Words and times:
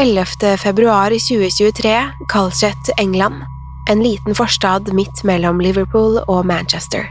«11. 0.00 0.56
februar 0.56 1.10
2023, 1.10 2.10
Calchet, 2.28 2.90
England. 2.96 3.34
En 3.88 4.02
liten 4.02 4.34
forstad 4.34 4.92
midt 4.92 5.22
mellom 5.24 5.60
Liverpool 5.60 6.18
og 6.28 6.46
Manchester. 6.46 7.10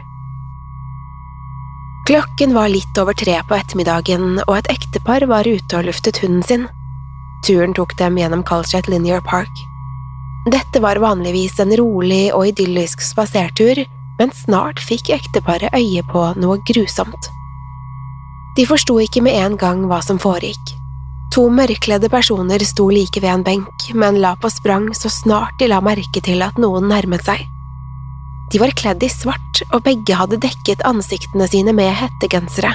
Klokken 2.06 2.54
var 2.54 2.68
litt 2.68 2.98
over 2.98 3.14
tre 3.14 3.38
på 3.48 3.54
ettermiddagen, 3.54 4.40
og 4.48 4.56
et 4.58 4.70
ektepar 4.74 5.28
var 5.30 5.46
ute 5.46 5.78
og 5.78 5.86
luftet 5.86 6.18
hunden 6.24 6.42
sin. 6.42 6.66
Turen 7.46 7.74
tok 7.74 7.94
dem 7.98 8.18
gjennom 8.18 8.42
Calchet 8.42 8.90
Linear 8.90 9.22
Park. 9.22 9.62
Dette 10.50 10.82
var 10.82 10.98
vanligvis 10.98 11.60
en 11.62 11.76
rolig 11.78 12.34
og 12.34 12.50
idyllisk 12.50 13.00
spasertur, 13.06 13.84
men 14.18 14.34
snart 14.34 14.82
fikk 14.82 15.14
ekteparet 15.14 15.70
øye 15.70 16.02
på 16.10 16.26
noe 16.34 16.58
grusomt. 16.66 17.30
De 18.58 18.66
forsto 18.66 18.98
ikke 18.98 19.22
med 19.22 19.38
en 19.38 19.56
gang 19.56 19.86
hva 19.86 20.02
som 20.02 20.18
foregikk. 20.18 20.81
To 21.32 21.46
mørkledde 21.48 22.10
personer 22.12 22.60
sto 22.68 22.90
like 22.92 23.20
ved 23.24 23.32
en 23.32 23.44
benk, 23.46 23.86
men 23.96 24.18
la 24.20 24.34
på 24.36 24.50
sprang 24.52 24.90
så 24.92 25.08
snart 25.08 25.56
de 25.62 25.70
la 25.70 25.78
merke 25.80 26.20
til 26.20 26.44
at 26.44 26.58
noen 26.60 26.90
nærmet 26.90 27.24
seg. 27.24 27.46
De 28.52 28.60
var 28.60 28.74
kledd 28.76 29.00
i 29.00 29.08
svart, 29.08 29.62
og 29.72 29.80
begge 29.86 30.12
hadde 30.12 30.36
dekket 30.42 30.84
ansiktene 30.84 31.48
sine 31.48 31.72
med 31.72 31.88
hettegensere. 31.96 32.74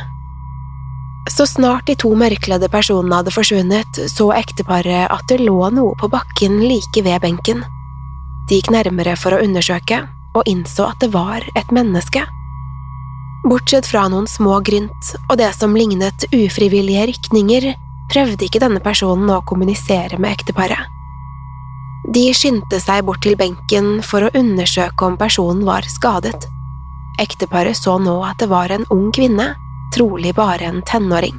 Så 1.30 1.46
snart 1.46 1.86
de 1.86 1.94
to 2.02 2.16
mørkledde 2.18 2.70
personene 2.74 3.20
hadde 3.20 3.36
forsvunnet, 3.36 4.02
så 4.10 4.32
ekteparet 4.34 5.06
at 5.06 5.30
det 5.30 5.44
lå 5.44 5.60
noe 5.76 5.94
på 6.02 6.10
bakken 6.10 6.58
like 6.66 7.04
ved 7.06 7.22
benken. 7.22 7.62
De 8.50 8.58
gikk 8.58 8.72
nærmere 8.74 9.14
for 9.22 9.38
å 9.38 9.44
undersøke, 9.44 10.08
og 10.34 10.50
innså 10.50 10.90
at 10.90 11.04
det 11.04 11.14
var 11.14 11.46
et 11.54 11.70
menneske. 11.76 12.26
Bortsett 13.46 13.86
fra 13.86 14.08
noen 14.10 14.26
små 14.26 14.64
grynt 14.66 15.14
og 15.28 15.38
det 15.38 15.52
som 15.54 15.78
lignet 15.78 16.26
ufrivillige 16.34 17.12
rykninger, 17.12 17.76
prøvde 18.12 18.48
ikke 18.48 18.62
denne 18.64 18.82
personen 18.84 19.30
å 19.34 19.44
kommunisere 19.48 20.20
med 20.20 20.38
ekteparet. 20.38 20.94
De 22.08 22.30
skyndte 22.36 22.80
seg 22.80 23.04
bort 23.08 23.24
til 23.26 23.36
benken 23.40 23.98
for 24.06 24.24
å 24.24 24.32
undersøke 24.38 25.08
om 25.08 25.18
personen 25.20 25.66
var 25.68 25.88
skadet. 25.92 26.48
Ekteparet 27.20 27.76
så 27.76 27.98
nå 28.00 28.16
at 28.24 28.40
det 28.40 28.48
var 28.52 28.72
en 28.72 28.86
ung 28.94 29.10
kvinne, 29.12 29.50
trolig 29.96 30.34
bare 30.38 30.70
en 30.70 30.80
tenåring. 30.88 31.36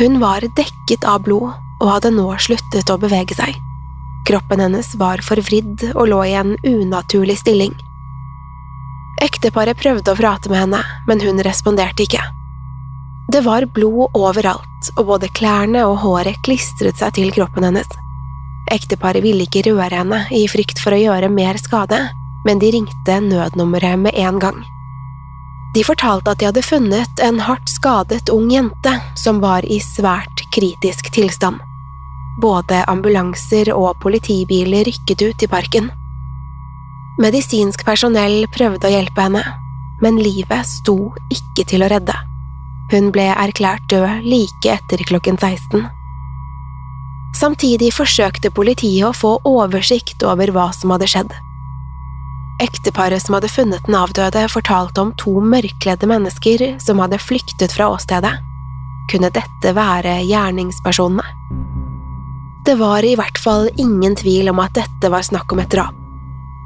Hun 0.00 0.18
var 0.20 0.44
dekket 0.56 1.06
av 1.08 1.22
blod 1.24 1.52
og 1.80 1.90
hadde 1.92 2.12
nå 2.16 2.26
sluttet 2.42 2.90
å 2.90 2.98
bevege 3.00 3.36
seg. 3.36 3.54
Kroppen 4.26 4.60
hennes 4.60 4.88
var 4.98 5.22
forvridd 5.22 5.92
og 5.92 6.08
lå 6.10 6.22
i 6.26 6.34
en 6.34 6.56
unaturlig 6.66 7.38
stilling. 7.38 7.76
Ekteparet 9.22 9.78
prøvde 9.78 10.12
å 10.12 10.18
prate 10.18 10.50
med 10.50 10.64
henne, 10.64 10.82
men 11.06 11.22
hun 11.22 11.40
responderte 11.46 12.04
ikke. 12.04 12.24
Det 13.28 13.40
var 13.42 13.66
blod 13.74 14.14
overalt, 14.14 14.90
og 14.94 15.08
både 15.08 15.28
klærne 15.34 15.82
og 15.88 15.98
håret 16.04 16.38
klistret 16.46 17.00
seg 17.00 17.16
til 17.16 17.32
kroppen 17.34 17.66
hennes. 17.66 17.88
Ekteparet 18.70 19.24
ville 19.24 19.46
ikke 19.46 19.64
røre 19.66 19.90
henne 19.90 20.20
i 20.34 20.44
frykt 20.50 20.78
for 20.82 20.94
å 20.94 21.00
gjøre 21.00 21.30
mer 21.30 21.58
skade, 21.58 21.98
men 22.46 22.62
de 22.62 22.70
ringte 22.76 23.18
nødnummeret 23.24 23.98
med 23.98 24.14
en 24.14 24.38
gang. 24.42 24.60
De 25.74 25.82
fortalte 25.84 26.30
at 26.32 26.40
de 26.40 26.46
hadde 26.48 26.62
funnet 26.64 27.22
en 27.22 27.42
hardt 27.42 27.68
skadet 27.68 28.30
ung 28.32 28.46
jente 28.48 28.94
som 29.18 29.42
var 29.42 29.66
i 29.66 29.80
svært 29.82 30.46
kritisk 30.54 31.10
tilstand. 31.12 31.58
Både 32.40 32.84
ambulanser 32.86 33.72
og 33.74 33.98
politibiler 34.00 34.86
rykket 34.86 35.26
ut 35.26 35.42
i 35.42 35.50
parken. 35.50 35.90
Medisinsk 37.18 37.82
personell 37.84 38.46
prøvde 38.54 38.86
å 38.86 38.94
hjelpe 38.94 39.26
henne, 39.26 39.42
men 40.00 40.22
livet 40.22 40.68
sto 40.68 40.96
ikke 41.32 41.66
til 41.66 41.82
å 41.82 41.90
redde. 41.90 42.14
Hun 42.92 43.10
ble 43.14 43.26
erklært 43.34 43.82
død 43.90 44.26
like 44.26 44.70
etter 44.76 45.02
klokken 45.08 45.38
16. 45.40 45.88
Samtidig 47.36 47.90
forsøkte 47.92 48.52
politiet 48.54 49.08
å 49.08 49.14
få 49.16 49.34
oversikt 49.44 50.22
over 50.24 50.52
hva 50.54 50.70
som 50.72 50.94
hadde 50.94 51.08
skjedd. 51.10 51.34
Ekteparet 52.62 53.20
som 53.20 53.36
hadde 53.36 53.50
funnet 53.52 53.84
den 53.84 53.98
avdøde, 53.98 54.46
fortalte 54.48 55.02
om 55.02 55.10
to 55.20 55.34
mørkledde 55.44 56.08
mennesker 56.08 56.64
som 56.80 57.02
hadde 57.02 57.20
flyktet 57.20 57.74
fra 57.74 57.90
åstedet. 57.92 58.32
Kunne 59.10 59.32
dette 59.34 59.74
være 59.76 60.22
gjerningspersonene? 60.24 61.26
Det 62.66 62.74
var 62.80 63.04
i 63.06 63.14
hvert 63.18 63.38
fall 63.38 63.68
ingen 63.76 64.16
tvil 64.18 64.48
om 64.50 64.62
at 64.62 64.74
dette 64.78 65.10
var 65.12 65.26
snakk 65.26 65.52
om 65.52 65.60
et 65.62 65.70
drap. 65.74 65.94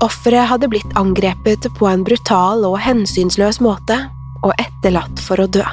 Offeret 0.01 0.49
hadde 0.49 0.71
blitt 0.71 0.95
angrepet 0.97 1.67
på 1.77 1.91
en 1.91 2.07
brutal 2.07 2.65
og 2.65 2.79
hensynsløs 2.81 3.61
måte 3.61 3.99
og 4.41 4.55
etterlatt 4.57 5.21
for 5.21 5.43
å 5.43 5.51
dø. 5.51 5.67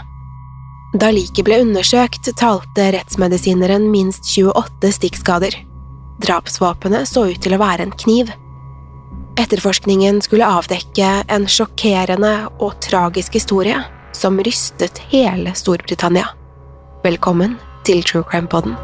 Da 0.96 1.10
liket 1.12 1.44
ble 1.44 1.60
undersøkt, 1.66 2.30
talte 2.40 2.92
rettsmedisineren 2.96 3.90
minst 3.92 4.30
28 4.32 4.94
stikkskader. 4.96 5.58
Drapsvåpenet 6.24 7.10
så 7.10 7.26
ut 7.28 7.42
til 7.44 7.58
å 7.58 7.62
være 7.62 7.90
en 7.90 7.96
kniv. 8.00 8.32
Etterforskningen 9.38 10.24
skulle 10.26 10.48
avdekke 10.48 11.12
en 11.28 11.46
sjokkerende 11.52 12.34
og 12.58 12.80
tragisk 12.82 13.36
historie 13.38 13.84
som 14.16 14.40
rystet 14.42 15.04
hele 15.12 15.54
Storbritannia. 15.60 16.32
Velkommen 17.04 17.60
til 17.86 18.02
True 18.08 18.26
Crime 18.26 18.50
Podden. 18.50 18.80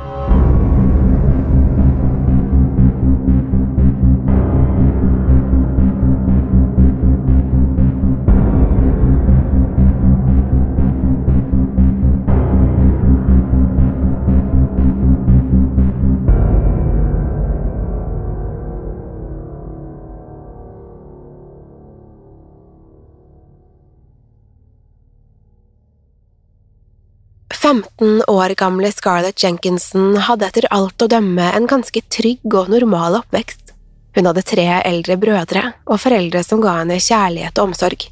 15 27.64 28.24
år 28.28 28.50
gamle 28.60 28.90
Scarlett 28.92 29.44
Jenkinson 29.44 30.18
hadde 30.28 30.50
etter 30.50 30.66
alt 30.76 31.00
å 31.00 31.08
dømme 31.08 31.46
en 31.56 31.68
ganske 31.72 32.02
trygg 32.12 32.44
og 32.60 32.68
normal 32.74 33.16
oppvekst. 33.22 33.72
Hun 34.18 34.28
hadde 34.28 34.44
tre 34.44 34.66
eldre 34.82 35.16
brødre 35.22 35.62
og 35.88 36.02
foreldre 36.04 36.42
som 36.44 36.60
ga 36.60 36.74
henne 36.82 37.00
kjærlighet 37.00 37.62
og 37.62 37.70
omsorg. 37.70 38.04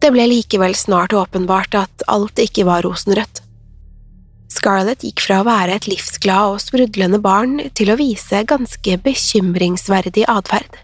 Det 0.00 0.10
ble 0.16 0.24
likevel 0.32 0.72
snart 0.80 1.12
åpenbart 1.12 1.76
at 1.82 2.06
alt 2.08 2.40
ikke 2.40 2.64
var 2.64 2.86
rosenrødt. 2.88 3.42
Scarlett 4.54 5.04
gikk 5.04 5.20
fra 5.26 5.42
å 5.42 5.48
være 5.50 5.76
et 5.76 5.90
livsglad 5.90 6.56
og 6.56 6.64
sprudlende 6.64 7.20
barn 7.20 7.58
til 7.76 7.92
å 7.92 8.00
vise 8.00 8.46
ganske 8.48 8.96
bekymringsverdig 9.04 10.24
atferd. 10.24 10.80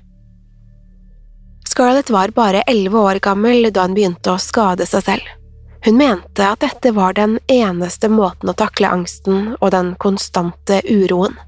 Scarlett 1.65 2.13
var 2.13 2.37
bare 2.37 2.67
elleve 2.69 3.09
år 3.09 3.25
gammel 3.25 3.71
da 3.73 3.89
hun 3.89 3.97
begynte 3.97 4.37
å 4.37 4.43
skade 4.43 4.85
seg 4.91 5.09
selv. 5.09 5.37
Hun 5.85 5.97
mente 5.97 6.45
at 6.45 6.61
dette 6.61 6.93
var 6.93 7.15
den 7.17 7.39
eneste 7.49 8.11
måten 8.13 8.53
å 8.53 8.57
takle 8.57 8.91
angsten 8.93 9.55
og 9.61 9.71
den 9.73 9.95
konstante 10.03 10.83
uroen. 10.85 11.39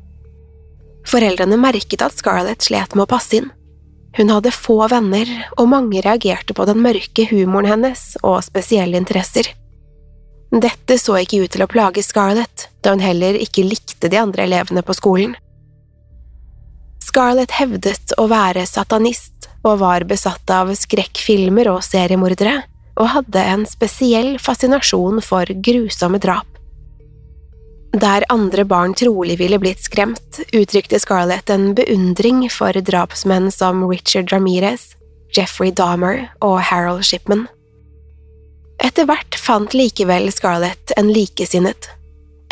Foreldrene 1.08 1.58
merket 1.60 2.04
at 2.04 2.16
Scarlett 2.16 2.64
slet 2.64 2.94
med 2.94 3.04
å 3.04 3.10
passe 3.10 3.40
inn. 3.40 3.50
Hun 4.16 4.30
hadde 4.32 4.52
få 4.52 4.76
venner, 4.92 5.28
og 5.56 5.70
mange 5.72 6.02
reagerte 6.04 6.54
på 6.56 6.66
den 6.68 6.82
mørke 6.84 7.26
humoren 7.30 7.70
hennes 7.70 8.12
og 8.22 8.42
spesielle 8.44 9.00
interesser. 9.00 9.48
Dette 10.52 10.98
så 11.00 11.16
ikke 11.22 11.44
ut 11.44 11.54
til 11.54 11.64
å 11.64 11.70
plage 11.70 12.04
Scarlett, 12.04 12.68
da 12.84 12.92
hun 12.92 13.04
heller 13.04 13.38
ikke 13.40 13.64
likte 13.64 14.10
de 14.12 14.20
andre 14.20 14.44
elevene 14.44 14.84
på 14.84 14.96
skolen. 14.96 15.32
Scarlett 17.02 17.56
hevdet 17.56 18.12
å 18.20 18.28
være 18.30 18.66
satanist 18.68 19.48
og 19.64 19.80
var 19.80 20.04
besatt 20.08 20.48
av 20.52 20.70
skrekkfilmer 20.76 21.70
og 21.72 21.80
seriemordere, 21.84 22.60
og 23.02 23.10
hadde 23.16 23.42
en 23.42 23.66
spesiell 23.66 24.36
fascinasjon 24.38 25.20
for 25.24 25.50
grusomme 25.66 26.20
drap. 26.22 26.46
Der 27.92 28.24
andre 28.32 28.64
barn 28.64 28.94
trolig 28.96 29.36
ville 29.42 29.58
blitt 29.60 29.82
skremt, 29.84 30.38
uttrykte 30.56 31.00
Scarlett 31.02 31.50
en 31.52 31.74
beundring 31.76 32.46
for 32.48 32.72
drapsmenn 32.72 33.50
som 33.52 33.82
Richard 33.84 34.32
Ramirez, 34.32 34.94
Jeffrey 35.36 35.72
Dahmer 35.72 36.30
og 36.40 36.60
Harold 36.70 37.04
Shipman. 37.04 37.44
Etter 38.82 39.04
hvert 39.06 39.36
fant 39.36 39.76
likevel 39.76 40.30
Scarlett 40.32 40.94
en 40.96 41.12
likesinnet. 41.12 41.90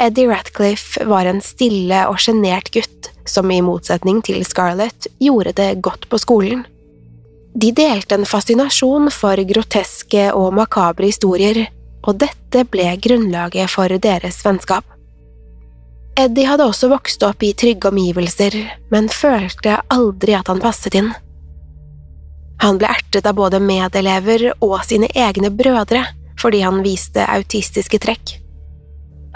Eddie 0.00 0.28
Ratcliffe 0.28 1.06
var 1.08 1.28
en 1.28 1.40
stille 1.44 2.04
og 2.08 2.20
sjenert 2.20 2.70
gutt 2.74 3.10
som 3.28 3.50
i 3.52 3.62
motsetning 3.64 4.20
til 4.24 4.44
Scarlett 4.48 5.08
gjorde 5.20 5.54
det 5.56 5.70
godt 5.84 6.08
på 6.12 6.20
skolen. 6.20 6.66
De 7.54 7.72
delte 7.74 8.14
en 8.14 8.26
fascinasjon 8.26 9.10
for 9.10 9.40
groteske 9.48 10.28
og 10.36 10.54
makabre 10.54 11.08
historier, 11.10 11.64
og 12.06 12.20
dette 12.22 12.62
ble 12.70 12.92
grunnlaget 13.02 13.72
for 13.72 13.90
deres 13.98 14.38
vennskap. 14.46 14.84
Eddie 16.20 16.46
hadde 16.46 16.66
også 16.66 16.90
vokst 16.90 17.22
opp 17.26 17.42
i 17.42 17.52
trygge 17.56 17.90
omgivelser, 17.90 18.56
men 18.92 19.08
følte 19.08 19.80
aldri 19.90 20.34
at 20.36 20.50
han 20.52 20.62
passet 20.62 20.98
inn. 21.00 21.10
Han 22.60 22.76
ble 22.78 22.90
ertet 22.92 23.26
av 23.26 23.38
både 23.38 23.60
medelever 23.62 24.50
og 24.60 24.82
sine 24.84 25.08
egne 25.16 25.50
brødre, 25.50 26.04
fordi 26.40 26.60
han 26.64 26.82
viste 26.84 27.24
autistiske 27.24 28.00
trekk. 28.02 28.36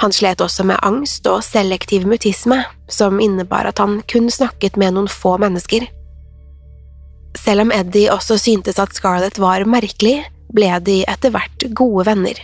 Han 0.02 0.12
slet 0.12 0.42
også 0.42 0.66
med 0.66 0.80
angst 0.82 1.26
og 1.30 1.44
selektiv 1.46 2.06
mutisme, 2.10 2.64
som 2.90 3.20
innebar 3.22 3.68
at 3.70 3.80
han 3.80 4.00
kun 4.10 4.28
snakket 4.30 4.76
med 4.80 4.96
noen 4.96 5.08
få 5.08 5.36
mennesker. 5.40 5.86
Selv 7.44 7.66
om 7.66 7.72
Eddie 7.74 8.12
også 8.12 8.38
syntes 8.40 8.80
at 8.80 8.94
Scarlett 8.96 9.38
var 9.42 9.66
merkelig, 9.68 10.22
ble 10.54 10.70
de 10.86 11.02
etter 11.10 11.32
hvert 11.34 11.66
gode 11.76 12.06
venner. 12.08 12.38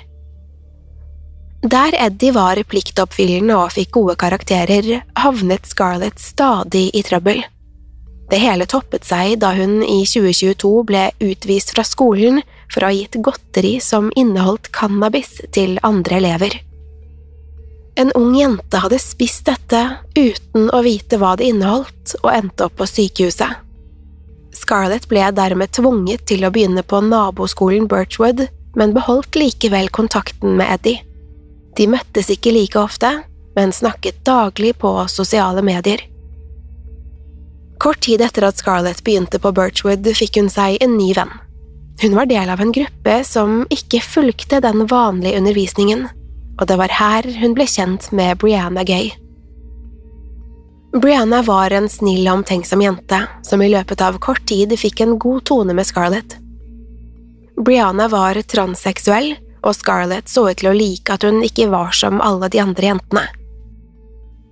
Der 1.61 1.95
Eddie 2.07 2.33
var 2.33 2.61
pliktoppfyllende 2.69 3.57
og 3.57 3.73
fikk 3.77 3.95
gode 3.97 4.17
karakterer, 4.21 5.03
havnet 5.21 5.69
Scarlett 5.69 6.21
stadig 6.21 6.89
i 6.97 7.03
trøbbel. 7.05 7.43
Det 8.31 8.39
hele 8.39 8.67
toppet 8.71 9.05
seg 9.05 9.41
da 9.43 9.51
hun 9.57 9.81
i 9.83 10.05
2022 10.07 10.71
ble 10.87 11.09
utvist 11.27 11.73
fra 11.75 11.85
skolen 11.85 12.41
for 12.71 12.85
å 12.85 12.91
ha 12.91 12.97
gitt 12.97 13.19
godteri 13.25 13.75
som 13.83 14.13
inneholdt 14.17 14.71
cannabis 14.77 15.41
til 15.53 15.81
andre 15.87 16.21
elever. 16.21 16.55
En 18.01 18.13
ung 18.17 18.37
jente 18.39 18.81
hadde 18.81 19.01
spist 19.03 19.49
dette 19.51 19.81
uten 20.17 20.71
å 20.73 20.85
vite 20.87 21.19
hva 21.21 21.35
det 21.37 21.51
inneholdt, 21.51 22.15
og 22.23 22.31
endte 22.33 22.69
opp 22.69 22.79
på 22.79 22.89
sykehuset. 22.89 23.70
Scarlett 24.71 25.09
ble 25.11 25.25
dermed 25.35 25.73
tvunget 25.75 26.29
til 26.31 26.45
å 26.47 26.49
begynne 26.55 26.85
på 26.87 27.01
naboskolen 27.03 27.89
Birchwood, 27.91 28.45
men 28.79 28.93
beholdt 28.95 29.35
likevel 29.35 29.89
kontakten 29.91 30.53
med 30.61 30.71
Eddie. 30.71 31.01
De 31.75 31.89
møttes 31.91 32.29
ikke 32.31 32.53
like 32.55 32.79
ofte, 32.79 33.09
men 33.57 33.75
snakket 33.75 34.21
daglig 34.23 34.77
på 34.79 34.93
sosiale 35.11 35.65
medier. 35.67 36.05
Kort 37.83 37.99
tid 38.07 38.23
etter 38.23 38.47
at 38.47 38.63
Scarlett 38.63 39.03
begynte 39.03 39.41
på 39.43 39.51
Birchwood, 39.59 40.07
fikk 40.07 40.39
hun 40.39 40.53
seg 40.55 40.79
en 40.79 40.95
ny 41.01 41.11
venn. 41.19 41.35
Hun 42.05 42.15
var 42.15 42.31
del 42.31 42.55
av 42.55 42.63
en 42.63 42.71
gruppe 42.71 43.17
som 43.27 43.65
ikke 43.75 44.05
fulgte 44.07 44.63
den 44.63 44.87
vanlige 44.87 45.43
undervisningen, 45.43 46.07
og 46.61 46.71
det 46.71 46.79
var 46.79 46.95
her 46.95 47.27
hun 47.43 47.59
ble 47.59 47.67
kjent 47.67 48.13
med 48.15 48.39
Brianna 48.39 48.87
Gay. 48.87 49.11
Brianna 50.93 51.43
var 51.43 51.71
en 51.71 51.89
snill 51.89 52.27
og 52.27 52.41
omtenksom 52.41 52.81
jente 52.83 53.21
som 53.47 53.63
i 53.63 53.69
løpet 53.71 54.01
av 54.03 54.17
kort 54.19 54.43
tid 54.51 54.73
fikk 54.79 55.05
en 55.05 55.19
god 55.23 55.45
tone 55.47 55.75
med 55.77 55.87
Scarlett. 55.87 56.35
Brianna 57.61 58.09
var 58.11 58.41
transseksuell, 58.51 59.37
og 59.63 59.77
Scarlett 59.77 60.29
så 60.33 60.49
ut 60.51 60.59
til 60.59 60.71
å 60.73 60.75
like 60.75 61.15
at 61.15 61.23
hun 61.23 61.45
ikke 61.47 61.69
var 61.71 61.95
som 61.95 62.19
alle 62.25 62.49
de 62.51 62.63
andre 62.63 62.91
jentene. 62.91 63.23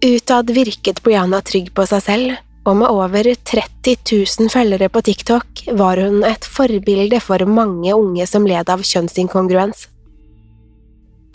Utad 0.04 0.52
virket 0.54 1.02
Brianna 1.02 1.40
trygg 1.42 1.72
på 1.74 1.88
seg 1.90 2.04
selv, 2.06 2.36
og 2.68 2.76
med 2.84 2.92
over 2.92 3.32
30 3.34 3.96
000 4.06 4.52
følgere 4.52 4.90
på 4.94 5.02
TikTok 5.08 5.64
var 5.74 5.98
hun 5.98 6.22
et 6.28 6.46
forbilde 6.46 7.18
for 7.24 7.42
mange 7.50 7.96
unge 7.96 8.26
som 8.30 8.46
led 8.46 8.70
av 8.70 8.84
kjønnsinkongruens. 8.86 9.88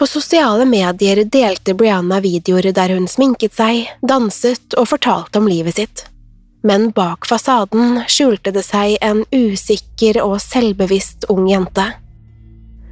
På 0.04 0.08
sosiale 0.08 0.66
medier 0.66 1.24
delte 1.24 1.74
Brianna 1.74 2.20
videoer 2.20 2.66
der 2.76 2.92
hun 2.92 3.06
sminket 3.08 3.54
seg, 3.56 3.86
danset 4.04 4.76
og 4.76 4.90
fortalte 4.92 5.40
om 5.40 5.46
livet 5.48 5.78
sitt. 5.78 6.02
Men 6.68 6.90
bak 6.92 7.24
fasaden 7.24 8.02
skjulte 8.12 8.52
det 8.52 8.66
seg 8.68 8.98
en 9.00 9.22
usikker 9.32 10.20
og 10.26 10.42
selvbevisst 10.44 11.30
ung 11.32 11.48
jente. 11.48 11.86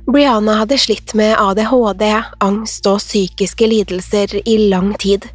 Brianna 0.08 0.56
hadde 0.62 0.78
slitt 0.80 1.12
med 1.20 1.36
ADHD, 1.36 2.06
angst 2.48 2.88
og 2.88 3.04
psykiske 3.04 3.68
lidelser 3.68 4.38
i 4.46 4.56
lang 4.72 4.94
tid. 4.96 5.28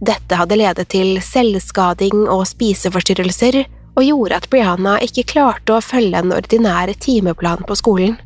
Dette 0.00 0.40
hadde 0.40 0.56
ledet 0.62 0.88
til 0.96 1.20
selvskading 1.20 2.30
og 2.32 2.46
spiseforstyrrelser, 2.48 3.60
og 3.92 4.08
gjorde 4.08 4.40
at 4.40 4.48
Brianna 4.48 4.96
ikke 5.04 5.28
klarte 5.36 5.76
å 5.76 5.84
følge 5.84 6.24
en 6.24 6.32
ordinær 6.40 6.96
timeplan 6.96 7.68
på 7.68 7.76
skolen. 7.76 8.16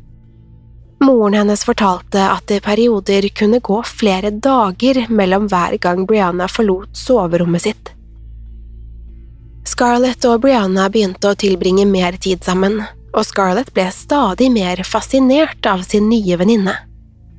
Moren 1.03 1.33
hennes 1.33 1.65
fortalte 1.65 2.21
at 2.29 2.47
det 2.47 2.61
i 2.61 2.63
perioder 2.63 3.27
kunne 3.35 3.59
gå 3.59 3.81
flere 3.83 4.31
dager 4.31 5.05
mellom 5.09 5.49
hver 5.51 5.75
gang 5.81 6.05
Brianna 6.07 6.47
forlot 6.47 6.95
soverommet 6.97 7.65
sitt. 7.67 7.91
Scarlett 9.65 10.23
og 10.29 10.43
Brianna 10.45 10.87
begynte 10.93 11.31
å 11.31 11.37
tilbringe 11.37 11.87
mer 11.89 12.15
tid 12.21 12.45
sammen, 12.45 12.79
og 13.15 13.25
Scarlett 13.27 13.73
ble 13.75 13.89
stadig 13.91 14.51
mer 14.53 14.83
fascinert 14.87 15.65
av 15.67 15.83
sin 15.83 16.07
nye 16.09 16.37
venninne. 16.39 16.75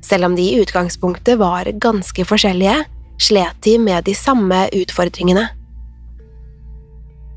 Selv 0.05 0.29
om 0.29 0.35
de 0.37 0.43
i 0.43 0.59
utgangspunktet 0.61 1.39
var 1.39 1.69
ganske 1.81 2.25
forskjellige, 2.27 2.83
slet 3.17 3.61
de 3.65 3.77
med 3.81 4.05
de 4.05 4.13
samme 4.15 4.67
utfordringene. 4.75 5.47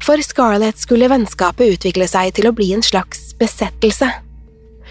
For 0.05 0.21
Scarlett 0.25 0.81
skulle 0.81 1.09
vennskapet 1.13 1.77
utvikle 1.77 2.09
seg 2.09 2.35
til 2.37 2.49
å 2.49 2.55
bli 2.57 2.73
en 2.77 2.85
slags 2.85 3.33
besettelse. 3.41 4.09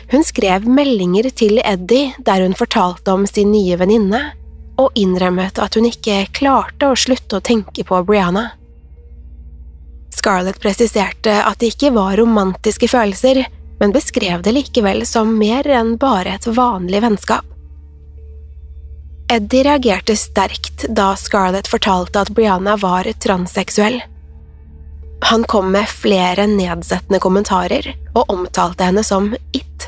Hun 0.10 0.24
skrev 0.26 0.66
meldinger 0.66 1.30
til 1.38 1.60
Eddie 1.62 2.14
der 2.26 2.42
hun 2.42 2.58
fortalte 2.58 3.14
om 3.14 3.28
sin 3.30 3.52
nye 3.54 3.78
venninne, 3.78 4.22
og 4.80 4.96
innrømmet 4.98 5.60
at 5.62 5.76
hun 5.76 5.86
ikke 5.90 6.24
klarte 6.34 6.90
å 6.90 6.98
slutte 6.98 7.38
å 7.38 7.46
tenke 7.46 7.84
på 7.86 8.00
Brianna. 8.08 8.48
Scarlett 10.16 10.60
presiserte 10.60 11.36
at 11.44 11.60
det 11.62 11.74
ikke 11.76 11.94
var 11.96 12.18
romantiske 12.20 12.90
følelser, 12.92 13.44
men 13.80 13.94
beskrev 13.96 14.42
det 14.44 14.56
likevel 14.56 15.06
som 15.08 15.38
mer 15.40 15.68
enn 15.72 15.94
bare 16.00 16.34
et 16.36 16.48
vanlig 16.58 17.04
vennskap. 17.06 17.46
Eddie 19.30 19.64
reagerte 19.68 20.16
sterkt 20.18 20.88
da 20.90 21.12
Scarlett 21.20 21.70
fortalte 21.70 22.24
at 22.24 22.32
Brianna 22.34 22.74
var 22.82 23.06
transseksuell. 23.22 24.02
Han 25.30 25.44
kom 25.44 25.70
med 25.72 25.86
flere 25.92 26.48
nedsettende 26.50 27.20
kommentarer 27.22 27.92
og 28.16 28.32
omtalte 28.34 28.88
henne 28.90 29.04
som 29.06 29.30
it. 29.54 29.79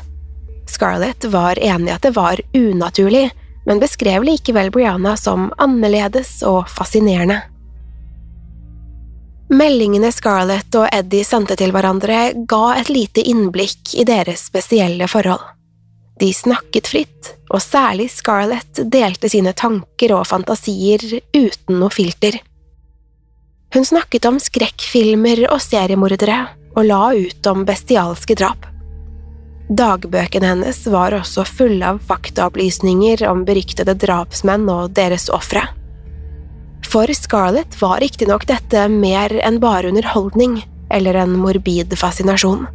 Scarlett 0.72 1.24
var 1.30 1.58
enig 1.60 1.90
i 1.90 1.94
at 1.94 2.04
det 2.06 2.14
var 2.16 2.40
unaturlig, 2.56 3.28
men 3.66 3.80
beskrev 3.82 4.24
likevel 4.24 4.72
Brianna 4.74 5.16
som 5.20 5.50
annerledes 5.60 6.40
og 6.48 6.70
fascinerende. 6.72 7.42
Meldingene 9.52 10.08
Scarlett 10.14 10.72
og 10.80 10.88
Eddie 10.88 11.26
sendte 11.28 11.58
til 11.60 11.74
hverandre, 11.74 12.30
ga 12.48 12.72
et 12.80 12.88
lite 12.88 13.20
innblikk 13.28 13.92
i 14.00 14.06
deres 14.08 14.46
spesielle 14.48 15.08
forhold. 15.12 15.44
De 16.20 16.30
snakket 16.32 16.88
fritt, 16.88 17.34
og 17.52 17.60
særlig 17.60 18.08
Scarlett 18.14 18.80
delte 18.88 19.28
sine 19.28 19.52
tanker 19.52 20.16
og 20.16 20.24
fantasier 20.30 21.04
uten 21.36 21.80
noe 21.82 21.92
filter. 21.92 22.40
Hun 23.76 23.84
snakket 23.88 24.28
om 24.28 24.40
skrekkfilmer 24.40 25.44
og 25.50 25.60
seriemordere, 25.64 26.40
og 26.72 26.88
la 26.88 27.04
ut 27.12 27.52
om 27.52 27.66
bestialske 27.68 28.36
drap. 28.40 28.71
Dagbøkene 29.72 30.50
hennes 30.50 30.82
var 30.92 31.14
også 31.16 31.46
fulle 31.48 31.94
av 31.94 32.02
faktaopplysninger 32.04 33.22
om 33.24 33.46
beryktede 33.48 33.94
drapsmenn 33.96 34.66
og 34.68 34.92
deres 34.98 35.30
ofre. 35.32 35.62
For 36.92 37.08
Scarlett 37.16 37.78
var 37.80 38.02
riktignok 38.02 38.44
dette 38.50 38.84
mer 38.92 39.32
enn 39.40 39.60
bare 39.62 39.88
underholdning 39.88 40.58
eller 40.92 41.16
en 41.22 41.38
morbid 41.40 41.94
fascinasjon. 41.96 42.66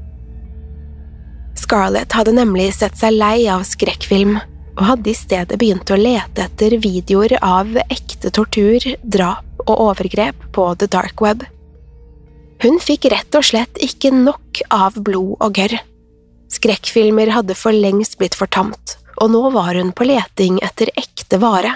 Scarlett 1.58 2.16
hadde 2.18 2.34
nemlig 2.34 2.72
sett 2.74 2.98
seg 2.98 3.14
lei 3.14 3.46
av 3.52 3.68
skrekkfilm 3.68 4.40
og 4.78 4.84
hadde 4.88 5.12
i 5.12 5.18
stedet 5.18 5.60
begynt 5.60 5.92
å 5.94 6.00
lete 6.00 6.48
etter 6.48 6.78
videoer 6.82 7.36
av 7.46 7.78
ekte 7.90 8.32
tortur, 8.34 8.82
drap 9.04 9.62
og 9.68 9.76
overgrep 9.90 10.50
på 10.56 10.72
the 10.82 10.90
dark 10.90 11.22
web. 11.22 11.46
Hun 12.64 12.82
fikk 12.82 13.06
rett 13.14 13.38
og 13.38 13.46
slett 13.46 13.78
ikke 13.86 14.10
nok 14.16 14.64
av 14.74 14.98
blod 14.98 15.36
og 15.38 15.62
gørr. 15.62 15.78
Skrekkfilmer 16.52 17.34
hadde 17.36 17.56
for 17.56 17.76
lengst 17.76 18.18
blitt 18.20 18.38
fortamt, 18.38 18.98
og 19.22 19.32
nå 19.34 19.44
var 19.56 19.76
hun 19.76 19.92
på 19.92 20.08
leting 20.08 20.62
etter 20.64 20.92
ekte 20.96 21.42
vare. 21.42 21.74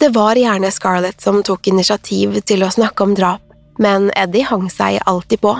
Det 0.00 0.10
var 0.14 0.36
gjerne 0.36 0.70
Scarlett 0.74 1.20
som 1.22 1.42
tok 1.42 1.68
initiativ 1.70 2.40
til 2.48 2.64
å 2.64 2.72
snakke 2.72 3.04
om 3.04 3.14
drap, 3.14 3.44
men 3.78 4.10
Eddie 4.16 4.46
hang 4.48 4.66
seg 4.72 5.00
alltid 5.06 5.40
på 5.44 5.54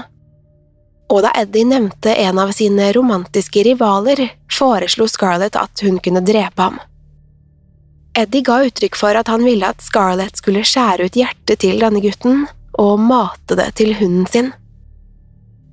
og 1.13 1.23
da 1.25 1.31
Eddie 1.37 1.67
nevnte 1.69 2.15
en 2.25 2.41
av 2.43 2.51
sine 2.57 2.89
romantiske 2.97 3.63
rivaler, 3.67 4.25
foreslo 4.51 5.07
Scarlett 5.11 5.57
at 5.57 5.85
hun 5.85 6.01
kunne 6.03 6.25
drepe 6.25 6.63
ham. 6.63 6.81
Eddie 8.19 8.45
ga 8.47 8.61
uttrykk 8.65 8.97
for 8.97 9.19
at 9.19 9.29
han 9.29 9.45
ville 9.45 9.69
at 9.69 9.83
Scarlett 9.83 10.39
skulle 10.39 10.65
skjære 10.67 11.09
ut 11.09 11.19
hjertet 11.19 11.61
til 11.65 11.81
denne 11.83 12.03
gutten 12.03 12.47
og 12.79 13.01
mate 13.03 13.59
det 13.59 13.73
til 13.81 13.95
hunden 13.99 14.27
sin. 14.31 14.53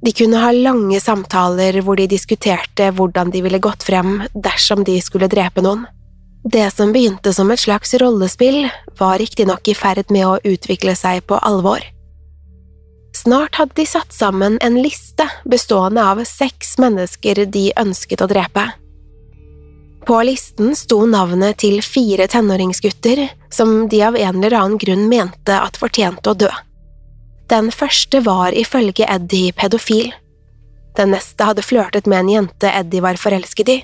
De 0.01 0.11
kunne 0.17 0.41
ha 0.41 0.51
lange 0.51 0.99
samtaler 0.99 1.77
hvor 1.85 1.99
de 1.99 2.07
diskuterte 2.09 2.89
hvordan 2.97 3.31
de 3.33 3.43
ville 3.45 3.61
gått 3.61 3.83
frem 3.85 4.23
dersom 4.33 4.83
de 4.87 4.97
skulle 5.01 5.29
drepe 5.29 5.61
noen. 5.61 5.85
Det 6.43 6.71
som 6.73 6.89
begynte 6.89 7.33
som 7.37 7.51
et 7.53 7.61
slags 7.61 7.93
rollespill, 8.01 8.65
var 8.97 9.19
riktignok 9.21 9.67
i 9.69 9.75
ferd 9.77 10.09
med 10.09 10.25
å 10.25 10.39
utvikle 10.41 10.95
seg 10.97 11.21
på 11.29 11.37
alvor. 11.37 11.83
Snart 13.13 13.59
hadde 13.59 13.77
de 13.77 13.85
satt 13.85 14.13
sammen 14.15 14.57
en 14.61 14.79
liste 14.81 15.27
bestående 15.45 16.01
av 16.01 16.23
seks 16.25 16.79
mennesker 16.81 17.45
de 17.45 17.67
ønsket 17.77 18.23
å 18.23 18.29
drepe. 18.31 18.71
På 20.07 20.17
listen 20.25 20.73
sto 20.75 21.03
navnet 21.05 21.59
til 21.61 21.77
fire 21.85 22.25
tenåringsgutter 22.31 23.27
som 23.53 23.85
de 23.91 24.01
av 24.01 24.17
en 24.17 24.39
eller 24.39 24.57
annen 24.57 24.81
grunn 24.81 25.05
mente 25.11 25.53
at 25.53 25.77
fortjente 25.77 26.33
å 26.33 26.39
dø. 26.47 26.49
Den 27.51 27.71
første 27.71 28.21
var 28.23 28.55
ifølge 28.55 29.03
Eddie 29.11 29.51
pedofil. 29.51 30.13
Den 30.95 31.11
neste 31.11 31.43
hadde 31.49 31.65
flørtet 31.65 32.07
med 32.07 32.23
en 32.23 32.29
jente 32.29 32.69
Eddie 32.71 33.03
var 33.03 33.19
forelsket 33.19 33.71
i. 33.73 33.75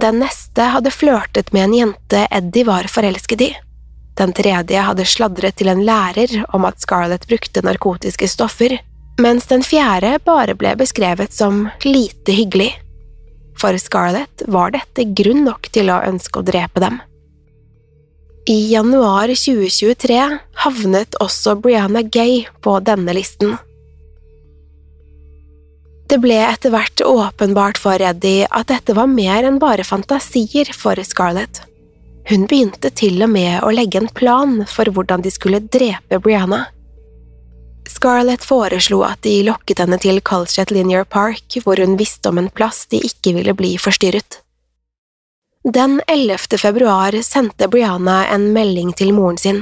Den 0.00 0.22
neste 0.22 0.70
hadde 0.72 0.90
flørtet 0.90 1.52
med 1.52 1.66
en 1.66 1.74
jente 1.76 2.22
Eddie 2.30 2.64
var 2.64 2.88
forelsket 2.88 3.44
i. 3.44 3.50
Den 4.16 4.32
tredje 4.36 4.80
hadde 4.86 5.04
sladret 5.08 5.58
til 5.60 5.68
en 5.72 5.84
lærer 5.84 6.38
om 6.56 6.64
at 6.68 6.80
Scarlett 6.80 7.28
brukte 7.28 7.64
narkotiske 7.64 8.28
stoffer, 8.28 8.78
mens 9.20 9.48
den 9.52 9.64
fjerde 9.64 10.16
bare 10.24 10.56
ble 10.56 10.72
beskrevet 10.80 11.36
som 11.36 11.66
lite 11.84 12.32
hyggelig. 12.32 12.70
For 13.60 13.76
Scarlett 13.76 14.44
var 14.48 14.72
dette 14.72 15.04
grunn 15.20 15.44
nok 15.44 15.68
til 15.72 15.92
å 15.92 16.00
ønske 16.08 16.40
å 16.40 16.48
drepe 16.48 16.80
dem. 16.80 17.00
I 18.46 18.72
januar 18.72 19.28
2023 19.28 20.38
havnet 20.64 21.14
også 21.22 21.54
Brianna 21.62 22.00
Gay 22.02 22.40
på 22.60 22.74
denne 22.82 23.14
listen. 23.14 23.52
Det 26.10 26.18
ble 26.24 26.40
etter 26.48 26.74
hvert 26.74 27.04
åpenbart 27.06 27.78
for 27.78 28.02
Eddie 28.02 28.48
at 28.50 28.66
dette 28.72 28.98
var 28.98 29.06
mer 29.06 29.46
enn 29.46 29.62
bare 29.62 29.86
fantasier 29.86 30.72
for 30.74 30.98
Scarlett. 31.06 31.62
Hun 32.32 32.48
begynte 32.50 32.90
til 32.90 33.22
og 33.22 33.30
med 33.30 33.62
å 33.62 33.70
legge 33.70 34.02
en 34.02 34.10
plan 34.10 34.58
for 34.66 34.90
hvordan 34.90 35.22
de 35.22 35.30
skulle 35.30 35.62
drepe 35.62 36.18
Brianna. 36.18 36.64
Scarlett 37.86 38.42
foreslo 38.42 39.04
at 39.06 39.22
de 39.22 39.38
lokket 39.46 39.86
henne 39.86 40.02
til 40.02 40.18
Colchet 40.18 40.74
Linear 40.74 41.06
Park, 41.06 41.62
hvor 41.62 41.78
hun 41.78 41.94
visste 41.94 42.34
om 42.34 42.42
en 42.42 42.50
plass 42.50 42.88
de 42.90 42.98
ikke 43.06 43.38
ville 43.38 43.54
bli 43.54 43.76
forstyrret. 43.78 44.41
Den 45.64 46.00
11. 46.06 46.38
februar 46.58 47.22
sendte 47.22 47.68
Brianna 47.68 48.26
en 48.26 48.52
melding 48.52 48.92
til 48.92 49.12
moren 49.14 49.36
sin. 49.38 49.60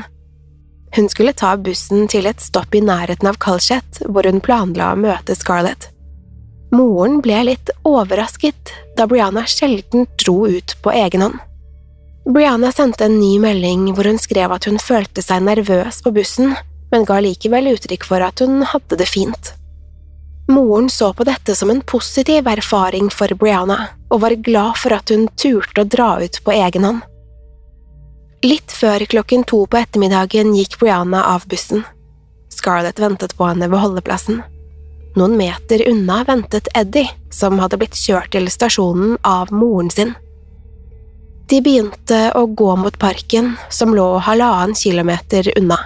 Hun 0.96 1.08
skulle 1.12 1.34
ta 1.36 1.50
bussen 1.60 2.08
til 2.08 2.24
et 2.24 2.40
stopp 2.40 2.72
i 2.74 2.80
nærheten 2.80 3.28
av 3.28 3.36
Colchet, 3.36 4.00
hvor 4.08 4.24
hun 4.24 4.40
planla 4.40 4.94
å 4.94 4.96
møte 4.96 5.36
Scarlett. 5.36 5.90
Moren 6.72 7.20
ble 7.20 7.42
litt 7.50 7.74
overrasket 7.84 8.72
da 8.96 9.04
Brianna 9.10 9.44
sjelden 9.44 10.08
dro 10.24 10.48
ut 10.48 10.78
på 10.80 10.96
egen 11.02 11.26
hånd. 11.26 11.36
Brianna 12.24 12.72
sendte 12.72 13.04
en 13.04 13.20
ny 13.20 13.36
melding 13.42 13.90
hvor 13.92 14.08
hun 14.08 14.24
skrev 14.24 14.56
at 14.56 14.70
hun 14.70 14.80
følte 14.80 15.20
seg 15.20 15.44
nervøs 15.44 16.00
på 16.00 16.16
bussen, 16.16 16.56
men 16.94 17.04
ga 17.04 17.20
likevel 17.20 17.74
uttrykk 17.74 18.08
for 18.08 18.24
at 18.24 18.40
hun 18.40 18.62
hadde 18.72 18.96
det 18.96 19.12
fint. 19.12 19.52
Moren 20.48 20.88
så 20.88 21.12
på 21.12 21.28
dette 21.28 21.52
som 21.54 21.68
en 21.68 21.84
positiv 21.84 22.48
erfaring 22.48 23.12
for 23.12 23.36
Brianna, 23.36 23.90
og 24.10 24.22
var 24.24 24.36
glad 24.44 24.78
for 24.82 24.94
at 24.96 25.10
hun 25.12 25.28
turte 25.38 25.84
å 25.84 25.88
dra 25.88 26.12
ut 26.22 26.40
på 26.44 26.54
egen 26.56 26.86
hånd. 26.86 27.06
Litt 28.44 28.72
før 28.72 29.04
klokken 29.04 29.44
to 29.44 29.66
på 29.68 29.78
ettermiddagen 29.80 30.54
gikk 30.56 30.78
Brianna 30.80 31.26
av 31.34 31.44
bussen. 31.50 31.84
Scarlett 32.50 32.98
ventet 32.98 33.36
på 33.36 33.46
henne 33.46 33.68
ved 33.68 33.82
holdeplassen. 33.82 34.40
Noen 35.18 35.36
meter 35.36 35.82
unna 35.90 36.22
ventet 36.24 36.70
Eddie, 36.74 37.10
som 37.30 37.58
hadde 37.60 37.78
blitt 37.80 37.98
kjørt 37.98 38.32
til 38.32 38.48
stasjonen 38.50 39.18
av 39.26 39.52
moren 39.52 39.90
sin. 39.92 40.14
De 41.50 41.58
begynte 41.60 42.28
å 42.38 42.46
gå 42.46 42.74
mot 42.78 42.96
parken, 42.98 43.56
som 43.68 43.94
lå 43.94 44.06
halvannen 44.22 44.76
kilometer 44.78 45.50
unna. 45.58 45.78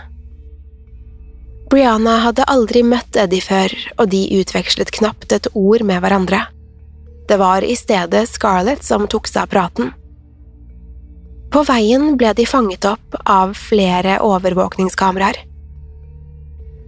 Brianna 1.73 2.19
hadde 2.29 2.47
aldri 2.53 2.85
møtt 2.87 3.17
Eddie 3.19 3.43
før, 3.43 3.73
og 3.99 4.13
de 4.13 4.27
utvekslet 4.39 4.93
knapt 4.95 5.33
et 5.33 5.49
ord 5.57 5.83
med 5.83 6.05
hverandre. 6.05 6.45
Det 7.29 7.37
var 7.41 7.65
i 7.65 7.77
stedet 7.77 8.29
Scarlett 8.29 8.85
som 8.85 9.09
tok 9.09 9.29
seg 9.29 9.47
av 9.47 9.53
praten. 9.55 9.93
På 11.55 11.63
veien 11.65 12.17
ble 12.19 12.33
de 12.35 12.47
fanget 12.47 12.85
opp 12.91 13.17
av 13.25 13.55
flere 13.55 14.19
overvåkningskameraer. 14.27 15.39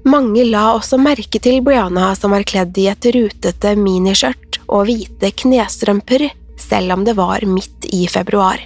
Mange 0.07 0.45
la 0.47 0.69
også 0.77 0.99
merke 1.03 1.41
til 1.43 1.61
Brianna 1.67 2.13
som 2.19 2.35
var 2.35 2.47
kledd 2.47 2.77
i 2.79 2.89
et 2.91 3.09
rutete 3.15 3.75
miniskjørt 3.79 4.61
og 4.67 4.87
hvite 4.87 5.33
knestrømper 5.43 6.29
selv 6.61 6.95
om 6.95 7.05
det 7.07 7.17
var 7.19 7.47
midt 7.47 7.89
i 7.95 8.07
februar. 8.11 8.61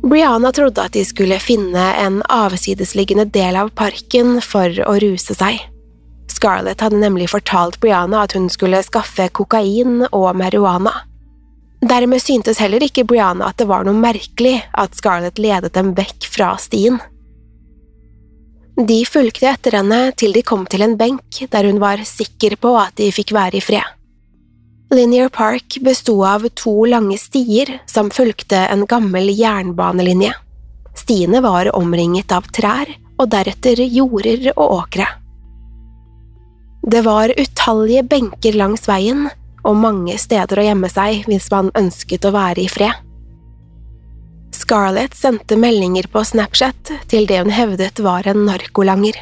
Brianna 0.00 0.52
trodde 0.52 0.80
at 0.80 0.96
de 0.96 1.04
skulle 1.04 1.36
finne 1.42 1.82
en 2.00 2.22
avsidesliggende 2.24 3.26
del 3.28 3.58
av 3.60 3.72
parken 3.76 4.38
for 4.44 4.72
å 4.88 4.96
ruse 5.02 5.36
seg. 5.36 5.60
Scarlett 6.40 6.80
hadde 6.80 6.96
nemlig 6.96 7.26
fortalt 7.28 7.76
Brianna 7.80 8.22
at 8.24 8.32
hun 8.32 8.46
skulle 8.48 8.78
skaffe 8.80 9.26
kokain 9.28 10.06
og 10.08 10.30
marihuana. 10.40 11.02
Dermed 11.84 12.22
syntes 12.24 12.62
heller 12.64 12.80
ikke 12.80 13.04
Brianna 13.04 13.50
at 13.50 13.58
det 13.60 13.66
var 13.68 13.84
noe 13.84 14.00
merkelig 14.00 14.54
at 14.72 14.96
Scarlett 14.96 15.36
ledet 15.36 15.74
dem 15.76 15.92
vekk 15.98 16.30
fra 16.32 16.54
stien. 16.56 16.96
De 18.80 18.98
fulgte 19.04 19.50
etter 19.52 19.76
henne 19.82 20.00
til 20.16 20.32
de 20.32 20.40
kom 20.40 20.64
til 20.64 20.86
en 20.86 20.96
benk 20.96 21.42
der 21.52 21.68
hun 21.68 21.82
var 21.84 22.00
sikker 22.08 22.56
på 22.56 22.72
at 22.86 22.96
de 22.96 23.12
fikk 23.12 23.36
være 23.36 23.60
i 23.60 23.64
fred. 23.68 23.84
Linear 24.96 25.28
Park 25.28 25.76
besto 25.84 26.16
av 26.24 26.48
to 26.56 26.72
lange 26.88 27.20
stier 27.20 27.82
som 27.84 28.08
fulgte 28.08 28.64
en 28.72 28.88
gammel 28.88 29.28
jernbanelinje. 29.28 30.32
Stiene 30.96 31.44
var 31.44 31.74
omringet 31.76 32.32
av 32.32 32.48
trær 32.48 32.96
og 33.20 33.28
deretter 33.28 33.84
jorder 33.84 34.54
og 34.56 34.80
åkre. 34.86 35.19
Det 36.82 37.02
var 37.04 37.32
utallige 37.36 38.02
benker 38.08 38.56
langs 38.56 38.88
veien 38.88 39.28
og 39.60 39.76
mange 39.76 40.16
steder 40.18 40.60
å 40.60 40.64
gjemme 40.64 40.88
seg 40.88 41.26
hvis 41.28 41.50
man 41.52 41.68
ønsket 41.76 42.24
å 42.24 42.32
være 42.34 42.64
i 42.64 42.70
fred. 42.72 42.94
Scarlett 44.56 45.14
sendte 45.16 45.58
meldinger 45.60 46.08
på 46.12 46.22
Snapchat 46.24 46.92
til 47.10 47.28
det 47.28 47.40
hun 47.42 47.52
hevdet 47.52 48.00
var 48.02 48.26
en 48.28 48.46
narkolanger. 48.48 49.18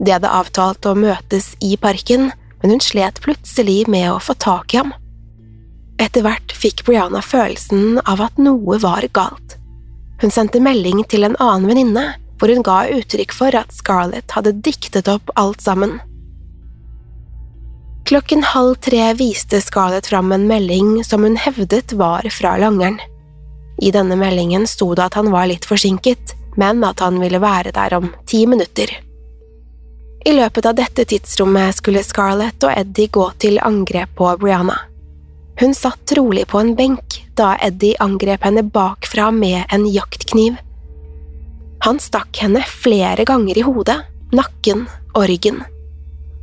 De 0.00 0.14
hadde 0.14 0.32
avtalt 0.32 0.86
å 0.88 0.96
møtes 0.96 1.52
i 1.60 1.76
parken, 1.80 2.30
men 2.60 2.74
hun 2.74 2.82
slet 2.82 3.20
plutselig 3.24 3.84
med 3.88 4.10
å 4.10 4.18
få 4.22 4.34
tak 4.40 4.74
i 4.74 4.80
ham. 4.80 4.92
Etter 6.00 6.24
hvert 6.24 6.52
fikk 6.56 6.86
Brianna 6.88 7.22
følelsen 7.22 8.00
av 8.08 8.22
at 8.24 8.40
noe 8.40 8.80
var 8.82 9.04
galt. 9.14 9.58
Hun 10.20 10.32
sendte 10.32 10.60
melding 10.64 11.04
til 11.08 11.24
en 11.28 11.36
annen 11.40 11.68
venninne, 11.68 12.06
hvor 12.40 12.52
hun 12.52 12.64
ga 12.64 12.82
uttrykk 12.88 13.34
for 13.36 13.56
at 13.56 13.72
Scarlett 13.76 14.32
hadde 14.32 14.56
diktet 14.64 15.08
opp 15.12 15.32
alt 15.40 15.60
sammen. 15.64 15.98
Klokken 18.04 18.42
halv 18.42 18.74
tre 18.74 19.12
viste 19.14 19.60
Scarlett 19.60 20.06
fram 20.06 20.32
en 20.32 20.46
melding 20.46 21.04
som 21.04 21.22
hun 21.22 21.36
hevdet 21.36 21.92
var 21.92 22.26
fra 22.30 22.56
langeren. 22.58 22.98
I 23.80 23.90
denne 23.90 24.16
meldingen 24.16 24.66
sto 24.66 24.94
det 24.94 25.06
at 25.08 25.16
han 25.16 25.30
var 25.32 25.46
litt 25.48 25.64
forsinket, 25.64 26.34
men 26.60 26.84
at 26.84 27.00
han 27.00 27.20
ville 27.20 27.40
være 27.40 27.72
der 27.72 27.94
om 27.96 28.10
ti 28.28 28.44
minutter. 28.46 28.92
I 30.24 30.32
løpet 30.36 30.66
av 30.68 30.76
dette 30.76 31.06
tidsrommet 31.08 31.78
skulle 31.78 32.04
Scarlett 32.04 32.64
og 32.66 32.74
Eddie 32.76 33.08
gå 33.08 33.30
til 33.40 33.60
angrep 33.64 34.12
på 34.18 34.34
Brianna. 34.42 34.76
Hun 35.60 35.72
satt 35.76 36.12
rolig 36.16 36.46
på 36.48 36.60
en 36.60 36.74
benk 36.76 37.20
da 37.36 37.54
Eddie 37.60 37.96
angrep 38.00 38.44
henne 38.44 38.64
bakfra 38.64 39.30
med 39.32 39.64
en 39.72 39.86
jaktkniv. 39.88 40.58
Han 41.86 42.00
stakk 42.00 42.36
henne 42.42 42.60
flere 42.68 43.24
ganger 43.28 43.60
i 43.60 43.64
hodet, 43.64 43.96
nakken 44.36 44.86
og 45.14 45.24
ryggen. 45.30 45.62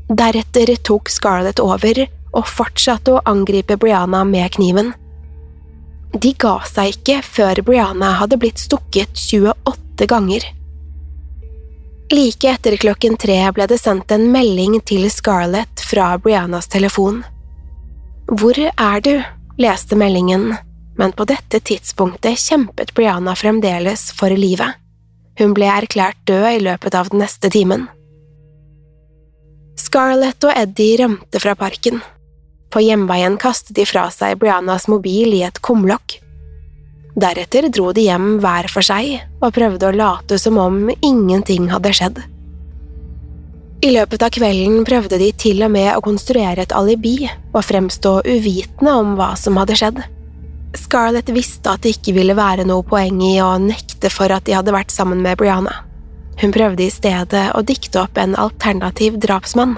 Deretter 0.08 0.76
tok 0.88 1.10
Scarlett 1.12 1.60
over 1.60 2.06
og 2.32 2.48
fortsatte 2.48 3.18
å 3.18 3.24
angripe 3.28 3.76
Brianna 3.80 4.24
med 4.28 4.54
kniven. 4.56 4.94
De 6.16 6.32
ga 6.40 6.58
seg 6.68 6.96
ikke 6.96 7.20
før 7.26 7.62
Brianna 7.68 8.14
hadde 8.22 8.40
blitt 8.40 8.62
stukket 8.64 9.20
28 9.20 10.08
ganger. 10.08 10.46
Like 12.14 12.48
etter 12.48 12.78
klokken 12.80 13.18
tre 13.20 13.42
ble 13.52 13.68
det 13.68 13.82
sendt 13.82 14.14
en 14.16 14.30
melding 14.32 14.80
til 14.88 15.10
Scarlett 15.12 15.84
fra 15.84 16.14
Briannas 16.22 16.72
telefon. 16.72 17.26
Hvor 18.32 18.56
er 18.60 19.04
du? 19.04 19.18
leste 19.58 19.98
meldingen, 19.98 20.52
men 20.98 21.14
på 21.18 21.26
dette 21.26 21.60
tidspunktet 21.60 22.38
kjempet 22.38 22.94
Brianna 22.94 23.34
fremdeles 23.36 24.12
for 24.14 24.30
livet. 24.30 24.78
Hun 25.38 25.56
ble 25.58 25.66
erklært 25.66 26.20
død 26.30 26.48
i 26.52 26.60
løpet 26.62 26.96
av 26.96 27.10
den 27.10 27.24
neste 27.26 27.50
timen. 27.50 27.88
Scarlett 29.77 30.41
og 30.48 30.53
Eddie 30.57 30.98
rømte 31.03 31.41
fra 31.41 31.53
parken. 31.57 32.01
På 32.74 32.81
hjemveien 32.84 33.38
kastet 33.39 33.75
de 33.77 33.86
fra 33.88 34.07
seg 34.12 34.39
Briannas 34.41 34.88
mobil 34.91 35.36
i 35.38 35.43
et 35.48 35.62
kumlokk. 35.63 36.17
Deretter 37.17 37.69
dro 37.74 37.91
de 37.96 38.07
hjem 38.07 38.36
hver 38.43 38.67
for 38.69 38.86
seg 38.86 39.15
og 39.39 39.53
prøvde 39.55 39.88
å 39.88 39.96
late 39.96 40.38
som 40.41 40.60
om 40.62 40.89
ingenting 40.98 41.69
hadde 41.72 41.93
skjedd. 41.98 42.19
I 43.86 43.93
løpet 43.93 44.24
av 44.25 44.34
kvelden 44.34 44.81
prøvde 44.86 45.19
de 45.22 45.29
til 45.38 45.62
og 45.65 45.72
med 45.74 45.91
å 45.93 46.03
konstruere 46.05 46.65
et 46.65 46.74
alibi 46.74 47.29
og 47.29 47.62
fremstå 47.65 48.13
uvitende 48.25 48.93
om 48.98 49.13
hva 49.17 49.36
som 49.38 49.57
hadde 49.62 49.77
skjedd. 49.77 50.00
Scarlett 50.77 51.29
visste 51.34 51.74
at 51.74 51.86
det 51.86 51.96
ikke 51.96 52.15
ville 52.17 52.38
være 52.38 52.65
noe 52.67 52.86
poeng 52.86 53.22
i 53.25 53.38
å 53.41 53.53
nekte 53.62 54.10
for 54.13 54.34
at 54.34 54.46
de 54.50 54.57
hadde 54.57 54.74
vært 54.74 54.93
sammen 54.93 55.22
med 55.22 55.38
Brianna. 55.39 55.87
Hun 56.38 56.53
prøvde 56.53 56.86
i 56.86 56.94
stedet 56.94 57.48
å 57.58 57.63
dikte 57.65 58.03
opp 58.03 58.17
en 58.22 58.36
alternativ 58.38 59.17
drapsmann. 59.22 59.77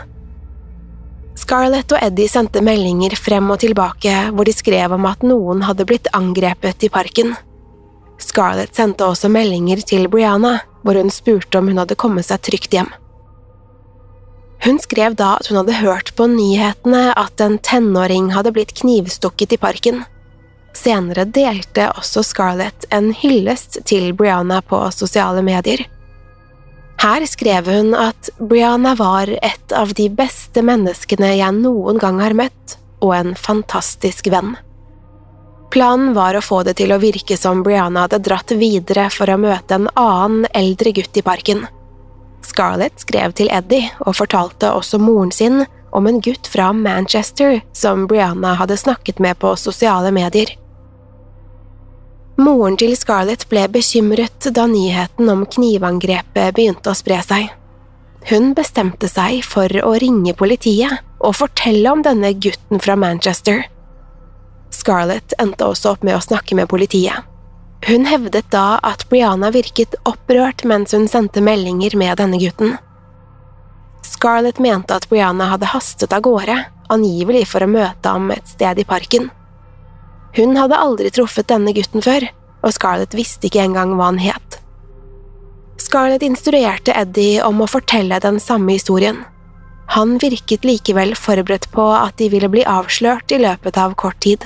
Scarlett 1.40 1.94
og 1.96 2.02
Eddie 2.04 2.28
sendte 2.28 2.62
meldinger 2.62 3.16
frem 3.16 3.48
og 3.54 3.62
tilbake 3.64 4.16
hvor 4.36 4.48
de 4.48 4.54
skrev 4.54 4.92
om 4.92 5.06
at 5.08 5.24
noen 5.24 5.64
hadde 5.64 5.88
blitt 5.88 6.10
angrepet 6.16 6.84
i 6.84 6.92
parken. 6.92 7.32
Scarlett 8.20 8.76
sendte 8.76 9.08
også 9.08 9.32
meldinger 9.32 9.80
til 9.88 10.10
Brianna, 10.12 10.58
hvor 10.84 11.00
hun 11.00 11.12
spurte 11.14 11.62
om 11.62 11.70
hun 11.72 11.80
hadde 11.80 11.98
kommet 12.00 12.28
seg 12.28 12.44
trygt 12.44 12.76
hjem. 12.76 12.90
Hun 14.66 14.80
skrev 14.84 15.16
da 15.16 15.38
at 15.38 15.48
hun 15.48 15.62
hadde 15.62 15.80
hørt 15.80 16.12
på 16.20 16.28
nyhetene 16.28 17.14
at 17.16 17.40
en 17.40 17.56
tenåring 17.64 18.34
hadde 18.36 18.52
blitt 18.56 18.76
knivstukket 18.82 19.56
i 19.56 19.62
parken. 19.62 20.04
Senere 20.76 21.24
delte 21.24 21.88
også 21.96 22.26
Scarlett 22.28 22.84
en 22.94 23.14
hyllest 23.16 23.80
til 23.88 24.12
Brianna 24.14 24.60
på 24.60 24.82
sosiale 24.92 25.42
medier. 25.46 25.86
Her 27.00 27.24
skrev 27.26 27.68
hun 27.72 27.94
at 27.96 28.30
Brianna 28.40 28.92
var 29.00 29.30
et 29.32 29.72
av 29.72 29.94
de 29.96 30.10
beste 30.12 30.60
menneskene 30.66 31.32
jeg 31.38 31.56
noen 31.56 32.00
gang 32.02 32.20
har 32.20 32.36
møtt, 32.36 32.76
og 33.00 33.14
en 33.16 33.32
fantastisk 33.40 34.28
venn. 34.34 34.58
Planen 35.72 36.12
var 36.18 36.36
å 36.36 36.44
få 36.44 36.64
det 36.68 36.76
til 36.82 36.92
å 36.92 37.00
virke 37.00 37.38
som 37.40 37.62
Brianna 37.64 38.04
hadde 38.08 38.20
dratt 38.26 38.52
videre 38.60 39.08
for 39.14 39.32
å 39.32 39.40
møte 39.40 39.78
en 39.78 39.88
annen, 39.94 40.48
eldre 40.52 40.92
gutt 40.98 41.16
i 41.16 41.24
parken. 41.24 41.68
Scarlett 42.44 43.00
skrev 43.00 43.36
til 43.38 43.52
Eddie 43.54 43.94
og 44.04 44.18
fortalte 44.18 44.74
også 44.76 45.00
moren 45.00 45.32
sin 45.32 45.62
om 45.96 46.08
en 46.10 46.20
gutt 46.20 46.52
fra 46.52 46.74
Manchester 46.76 47.62
som 47.72 48.08
Brianna 48.12 48.58
hadde 48.60 48.78
snakket 48.78 49.22
med 49.24 49.40
på 49.40 49.54
sosiale 49.56 50.12
medier. 50.12 50.52
Moren 52.40 52.78
til 52.80 52.94
Scarlett 52.96 53.42
ble 53.52 53.66
bekymret 53.68 54.46
da 54.56 54.64
nyheten 54.72 55.28
om 55.28 55.42
knivangrepet 55.44 56.54
begynte 56.56 56.94
å 56.94 56.96
spre 56.96 57.18
seg. 57.26 57.50
Hun 58.30 58.54
bestemte 58.56 59.10
seg 59.12 59.42
for 59.44 59.68
å 59.84 59.92
ringe 60.00 60.32
politiet 60.40 61.02
og 61.20 61.36
fortelle 61.36 61.92
om 61.92 62.04
denne 62.06 62.32
gutten 62.32 62.80
fra 62.80 62.96
Manchester. 62.96 63.66
Scarlett 64.72 65.36
endte 65.42 65.68
også 65.68 65.92
opp 65.98 66.06
med 66.08 66.16
å 66.16 66.24
snakke 66.24 66.56
med 66.56 66.70
politiet. 66.72 67.28
Hun 67.90 68.08
hevdet 68.08 68.48
da 68.56 68.80
at 68.88 69.04
Brianna 69.12 69.50
virket 69.52 69.98
opprørt 70.08 70.64
mens 70.68 70.96
hun 70.96 71.10
sendte 71.12 71.44
meldinger 71.44 71.98
med 72.00 72.22
denne 72.22 72.40
gutten. 72.40 72.78
Scarlett 74.08 74.64
mente 74.64 74.96
at 74.96 75.10
Brianna 75.12 75.50
hadde 75.52 75.74
hastet 75.74 76.16
av 76.16 76.24
gårde, 76.24 76.56
angivelig 76.88 77.50
for 77.52 77.68
å 77.68 77.72
møte 77.72 78.16
ham 78.16 78.32
et 78.32 78.48
sted 78.48 78.80
i 78.80 78.88
parken. 78.88 79.28
Hun 80.38 80.58
hadde 80.58 80.78
aldri 80.78 81.10
truffet 81.14 81.50
denne 81.50 81.74
gutten 81.74 82.04
før, 82.06 82.28
og 82.64 82.76
Scarlett 82.76 83.16
visste 83.18 83.50
ikke 83.50 83.64
engang 83.64 83.96
hva 83.98 84.12
han 84.12 84.22
het. 84.22 84.60
Scarlett 85.80 86.26
instruerte 86.28 86.94
Eddie 86.94 87.42
om 87.46 87.64
å 87.64 87.70
fortelle 87.70 88.20
den 88.22 88.40
samme 88.44 88.76
historien. 88.76 89.24
Han 89.96 90.18
virket 90.22 90.68
likevel 90.68 91.16
forberedt 91.18 91.70
på 91.74 91.86
at 91.96 92.20
de 92.22 92.28
ville 92.30 92.50
bli 92.52 92.66
avslørt 92.68 93.32
i 93.34 93.40
løpet 93.42 93.80
av 93.82 93.96
kort 93.98 94.20
tid. 94.22 94.44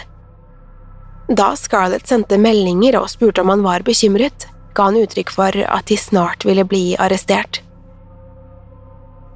Da 1.28 1.54
Scarlett 1.60 2.08
sendte 2.08 2.40
meldinger 2.40 3.00
og 3.02 3.10
spurte 3.12 3.44
om 3.44 3.52
han 3.52 3.66
var 3.66 3.84
bekymret, 3.84 4.48
ga 4.74 4.88
han 4.88 5.00
uttrykk 5.02 5.34
for 5.34 5.58
at 5.68 5.90
de 5.90 5.98
snart 6.00 6.46
ville 6.48 6.64
bli 6.68 6.94
arrestert. 6.96 7.60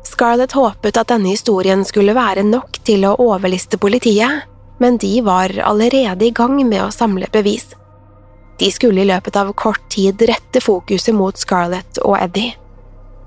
Scarlett 0.08 0.56
håpet 0.56 0.98
at 0.98 1.12
denne 1.12 1.34
historien 1.34 1.84
skulle 1.86 2.16
være 2.16 2.46
nok 2.48 2.80
til 2.88 3.04
å 3.06 3.18
overliste 3.22 3.80
politiet, 3.82 4.48
men 4.78 4.98
de 5.02 5.22
var 5.26 5.54
allerede 5.64 6.26
i 6.26 6.32
gang 6.32 6.60
med 6.68 6.84
å 6.84 6.94
samle 6.94 7.30
bevis. 7.34 7.74
De 8.58 8.72
skulle 8.74 9.04
i 9.04 9.10
løpet 9.10 9.36
av 9.38 9.54
kort 9.54 9.84
tid 9.94 10.22
rette 10.30 10.62
fokuset 10.62 11.16
mot 11.16 11.38
Scarlett 11.38 12.00
og 12.02 12.18
Eddie. 12.20 12.56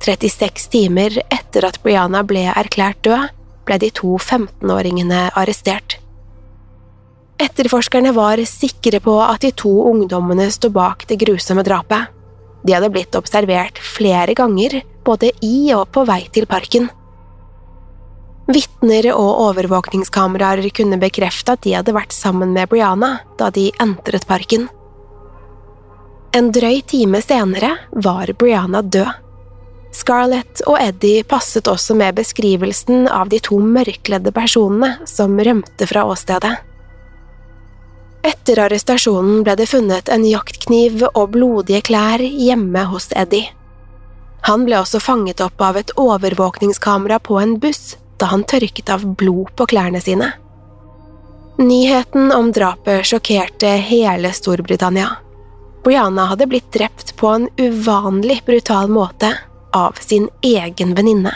36 0.01 0.69
timer 0.73 1.21
etter 1.29 1.67
at 1.69 1.79
Brianna 1.85 2.23
ble 2.27 2.47
erklært 2.51 3.03
død, 3.07 3.29
ble 3.69 3.79
de 3.79 3.91
to 3.95 4.17
15-åringene 4.19 5.29
arrestert. 5.39 5.99
Etterforskerne 7.41 8.13
var 8.17 8.41
sikre 8.49 9.01
på 9.01 9.15
at 9.23 9.45
de 9.45 9.53
to 9.57 9.71
ungdommene 9.89 10.51
sto 10.53 10.69
bak 10.73 11.07
det 11.09 11.21
grusomme 11.23 11.65
drapet. 11.65 12.11
De 12.67 12.75
hadde 12.75 12.91
blitt 12.93 13.17
observert 13.17 13.79
flere 13.81 14.35
ganger, 14.37 14.81
både 15.05 15.31
i 15.45 15.71
og 15.77 15.87
på 15.95 16.05
vei 16.09 16.25
til 16.33 16.49
parken. 16.51 16.91
Vitner 18.51 19.07
og 19.13 19.31
overvåkningskameraer 19.45 20.65
kunne 20.75 20.99
bekrefte 20.99 21.55
at 21.55 21.63
de 21.63 21.77
hadde 21.77 21.95
vært 21.95 22.15
sammen 22.15 22.55
med 22.57 22.71
Brianna 22.73 23.21
da 23.39 23.51
de 23.55 23.69
entret 23.83 24.27
parken. 24.27 24.67
En 26.35 26.49
drøy 26.55 26.81
time 26.87 27.21
senere 27.23 27.77
var 27.93 28.33
Brianna 28.39 28.83
død. 28.83 29.11
Scarlett 29.95 30.63
og 30.71 30.79
Eddie 30.79 31.25
passet 31.27 31.67
også 31.71 31.97
med 31.99 32.15
beskrivelsen 32.19 33.09
av 33.11 33.31
de 33.31 33.41
to 33.43 33.59
mørkledde 33.59 34.31
personene 34.35 35.07
som 35.11 35.39
rømte 35.39 35.87
fra 35.91 36.05
åstedet. 36.07 36.53
Etter 38.27 38.61
arrestasjonen 38.67 39.43
ble 39.47 39.57
det 39.59 39.71
funnet 39.71 40.11
en 40.13 40.27
jaktkniv 40.27 41.07
og 41.11 41.33
blodige 41.35 41.83
klær 41.87 42.23
hjemme 42.23 42.85
hos 42.91 43.11
Eddie. 43.19 43.51
Han 44.47 44.67
ble 44.67 44.79
også 44.83 45.01
fanget 45.03 45.43
opp 45.45 45.61
av 45.63 45.79
et 45.81 45.91
overvåkningskamera 45.99 47.19
på 47.23 47.39
en 47.43 47.59
buss 47.63 47.99
da 48.21 48.31
han 48.35 48.45
tørket 48.45 48.93
av 48.93 49.05
blod 49.17 49.53
på 49.57 49.67
klærne 49.73 50.01
sine. 50.05 50.33
Nyheten 51.61 52.33
om 52.33 52.53
drapet 52.53 53.05
sjokkerte 53.09 53.75
hele 53.85 54.33
Storbritannia. 54.33 55.11
Brianna 55.85 56.25
hadde 56.31 56.47
blitt 56.49 56.73
drept 56.73 57.15
på 57.17 57.29
en 57.29 57.49
uvanlig 57.57 58.43
brutal 58.47 58.89
måte 58.89 59.33
av 59.77 59.97
sin 60.01 60.29
egen 60.41 60.95
venninne. 60.95 61.33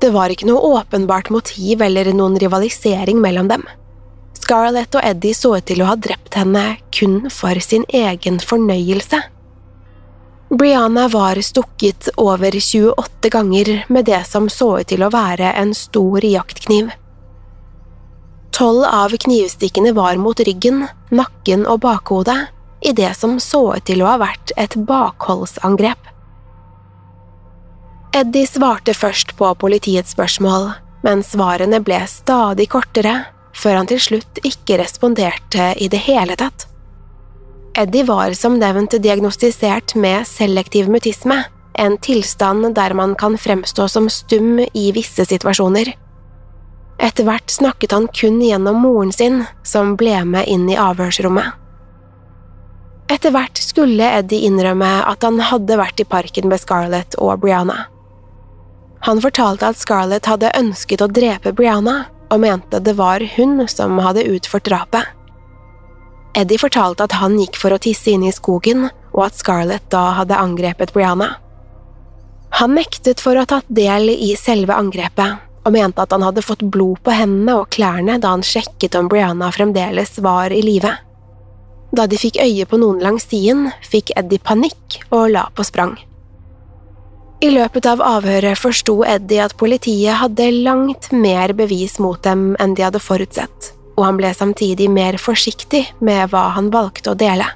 Det 0.00 0.10
var 0.14 0.30
ikke 0.30 0.46
noe 0.48 0.78
åpenbart 0.78 1.30
motiv 1.34 1.82
eller 1.82 2.12
noen 2.14 2.38
rivalisering 2.38 3.20
mellom 3.20 3.48
dem. 3.50 3.64
Scarlett 4.38 4.94
og 4.94 5.02
Eddie 5.04 5.34
så 5.34 5.56
ut 5.58 5.66
til 5.68 5.82
å 5.82 5.88
ha 5.90 5.96
drept 5.98 6.36
henne 6.38 6.78
kun 6.94 7.26
for 7.34 7.58
sin 7.64 7.84
egen 7.88 8.38
fornøyelse. 8.40 9.20
Brianna 10.48 11.08
var 11.08 11.40
stukket 11.42 12.08
over 12.16 12.50
28 12.60 13.28
ganger 13.28 13.84
med 13.88 14.04
det 14.04 14.24
som 14.26 14.48
så 14.48 14.78
ut 14.80 14.88
til 14.88 15.02
å 15.04 15.10
være 15.12 15.52
en 15.60 15.74
stor 15.76 16.24
jaktkniv. 16.24 16.88
Tolv 18.56 18.86
av 18.88 19.12
knivstikkene 19.12 19.92
var 19.92 20.16
mot 20.16 20.40
ryggen, 20.40 20.86
nakken 21.10 21.66
og 21.68 21.82
bakhodet, 21.84 22.48
i 22.80 22.94
det 22.96 23.10
som 23.18 23.36
så 23.42 23.60
ut 23.76 23.84
til 23.90 24.02
å 24.02 24.08
ha 24.08 24.16
vært 24.22 24.54
et 24.56 24.74
bakholdsangrep. 24.88 26.08
Eddie 28.16 28.48
svarte 28.48 28.94
først 28.96 29.36
på 29.36 29.50
politiets 29.60 30.16
spørsmål, 30.16 30.70
men 31.04 31.20
svarene 31.22 31.82
ble 31.84 32.00
stadig 32.08 32.70
kortere, 32.72 33.26
før 33.52 33.82
han 33.82 33.90
til 33.90 34.00
slutt 34.00 34.40
ikke 34.46 34.80
responderte 34.80 35.74
i 35.76 35.90
det 35.92 36.00
hele 36.08 36.38
tatt. 36.40 36.67
Eddie 37.76 38.04
var 38.04 38.32
som 38.32 38.58
nevnt 38.58 38.96
diagnostisert 39.02 39.94
med 39.94 40.26
selektiv 40.26 40.88
mutisme, 40.88 41.44
en 41.78 41.98
tilstand 41.98 42.74
der 42.74 42.94
man 42.94 43.14
kan 43.14 43.38
fremstå 43.38 43.88
som 43.88 44.08
stum 44.10 44.58
i 44.74 44.90
visse 44.92 45.24
situasjoner. 45.24 45.92
Etter 46.98 47.28
hvert 47.28 47.50
snakket 47.50 47.94
han 47.94 48.08
kun 48.10 48.40
gjennom 48.42 48.80
moren 48.82 49.12
sin, 49.14 49.44
som 49.62 49.94
ble 49.96 50.24
med 50.26 50.48
inn 50.50 50.66
i 50.70 50.78
avhørsrommet. 50.78 51.54
Etter 53.08 53.32
hvert 53.32 53.56
skulle 53.62 54.10
Eddie 54.18 54.48
innrømme 54.50 54.88
at 55.08 55.22
han 55.24 55.38
hadde 55.40 55.78
vært 55.78 56.02
i 56.02 56.08
parken 56.08 56.50
med 56.50 56.60
Scarlett 56.60 57.14
og 57.16 57.38
Brianna. 57.40 57.86
Han 59.06 59.22
fortalte 59.22 59.70
at 59.70 59.78
Scarlett 59.78 60.26
hadde 60.26 60.50
ønsket 60.58 61.04
å 61.04 61.08
drepe 61.08 61.54
Brianna, 61.54 62.08
og 62.28 62.42
mente 62.42 62.82
det 62.84 62.98
var 62.98 63.22
hun 63.36 63.62
som 63.70 63.96
hadde 64.02 64.26
utført 64.28 64.66
drapet. 64.68 65.06
Eddie 66.36 66.60
fortalte 66.60 67.06
at 67.08 67.16
han 67.18 67.38
gikk 67.40 67.56
for 67.58 67.74
å 67.74 67.80
tisse 67.82 68.12
inne 68.12 68.28
i 68.30 68.34
skogen, 68.34 68.88
og 69.14 69.24
at 69.26 69.38
Scarlett 69.38 69.88
da 69.92 70.10
hadde 70.20 70.38
angrepet 70.38 70.92
Brianna. 70.94 71.36
Han 72.60 72.74
nektet 72.76 73.20
for 73.20 73.36
å 73.36 73.44
ha 73.44 73.48
tatt 73.48 73.68
del 73.68 74.10
i 74.12 74.34
selve 74.38 74.76
angrepet, 74.76 75.44
og 75.66 75.74
mente 75.74 76.00
at 76.02 76.14
han 76.14 76.24
hadde 76.24 76.44
fått 76.44 76.64
blod 76.64 77.02
på 77.04 77.12
hendene 77.12 77.58
og 77.60 77.68
klærne 77.74 78.16
da 78.22 78.32
han 78.32 78.44
sjekket 78.46 78.96
om 78.96 79.08
Brianna 79.10 79.50
fremdeles 79.52 80.16
var 80.24 80.54
i 80.54 80.62
live. 80.64 80.94
Da 81.92 82.06
de 82.08 82.20
fikk 82.20 82.38
øye 82.40 82.66
på 82.68 82.78
noen 82.80 83.00
langs 83.04 83.24
stien, 83.28 83.68
fikk 83.84 84.12
Eddie 84.16 84.40
panikk 84.44 85.00
og 85.08 85.30
la 85.32 85.48
på 85.52 85.64
sprang. 85.64 85.96
I 87.38 87.52
løpet 87.54 87.86
av 87.86 88.00
avhøret 88.02 88.58
forsto 88.58 88.96
Eddie 89.06 89.44
at 89.44 89.54
politiet 89.60 90.18
hadde 90.18 90.48
langt 90.66 91.12
mer 91.14 91.52
bevis 91.54 91.98
mot 92.02 92.18
dem 92.24 92.56
enn 92.58 92.74
de 92.74 92.82
hadde 92.82 93.02
forutsett, 93.02 93.72
og 93.98 94.04
han 94.06 94.18
ble 94.20 94.30
samtidig 94.34 94.86
mer 94.94 95.18
forsiktig 95.18 95.82
med 95.98 96.30
hva 96.30 96.52
han 96.54 96.70
valgte 96.70 97.12
å 97.12 97.18
dele. 97.18 97.48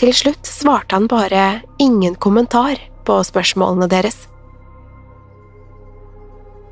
Til 0.00 0.10
slutt 0.16 0.48
svarte 0.48 0.98
han 0.98 1.06
bare 1.06 1.62
ingen 1.78 2.16
kommentar 2.18 2.80
på 3.06 3.20
spørsmålene 3.22 3.86
deres. 3.92 4.24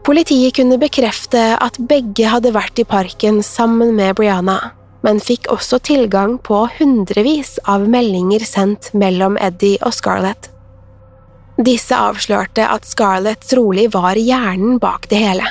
Politiet 0.02 0.56
kunne 0.56 0.80
bekrefte 0.80 1.40
at 1.60 1.76
begge 1.86 2.26
hadde 2.32 2.50
vært 2.56 2.80
i 2.82 2.88
parken 2.88 3.42
sammen 3.46 3.92
med 3.94 4.16
Brianna, 4.18 4.72
men 5.06 5.20
fikk 5.22 5.46
også 5.52 5.78
tilgang 5.86 6.38
på 6.42 6.64
hundrevis 6.80 7.58
av 7.68 7.86
meldinger 7.88 8.42
sendt 8.48 8.90
mellom 8.96 9.38
Eddie 9.38 9.78
og 9.84 9.94
Scarlett. 9.94 10.50
Disse 11.60 11.94
avslørte 11.94 12.64
at 12.64 12.88
Scarlett 12.88 13.44
trolig 13.46 13.90
var 13.92 14.16
hjernen 14.16 14.80
bak 14.80 15.06
det 15.12 15.20
hele, 15.20 15.46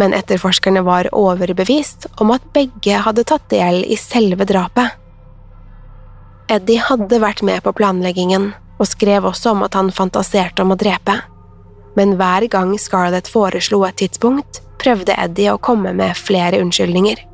men 0.00 0.14
etterforskerne 0.16 0.82
var 0.86 1.10
overbevist 1.16 2.08
om 2.22 2.32
at 2.34 2.46
begge 2.56 3.02
hadde 3.04 3.26
tatt 3.28 3.48
del 3.52 3.82
i 3.84 3.98
selve 4.00 4.48
drapet. 4.48 4.96
Eddie 6.50 6.82
hadde 6.82 7.20
vært 7.22 7.44
med 7.46 7.60
på 7.62 7.74
planleggingen, 7.76 8.54
og 8.80 8.88
skrev 8.88 9.28
også 9.28 9.52
om 9.52 9.66
at 9.66 9.76
han 9.76 9.92
fantaserte 9.94 10.64
om 10.64 10.72
å 10.72 10.80
drepe 10.80 11.20
men 11.94 12.16
hver 12.16 12.46
gang 12.50 12.78
Scarlett 12.78 13.28
foreslo 13.28 13.82
et 13.84 13.98
tidspunkt, 14.00 14.62
prøvde 14.80 15.16
Eddie 15.18 15.52
å 15.52 15.60
komme 15.60 15.92
med 15.96 16.16
flere 16.16 16.60
unnskyldninger. 16.62 17.26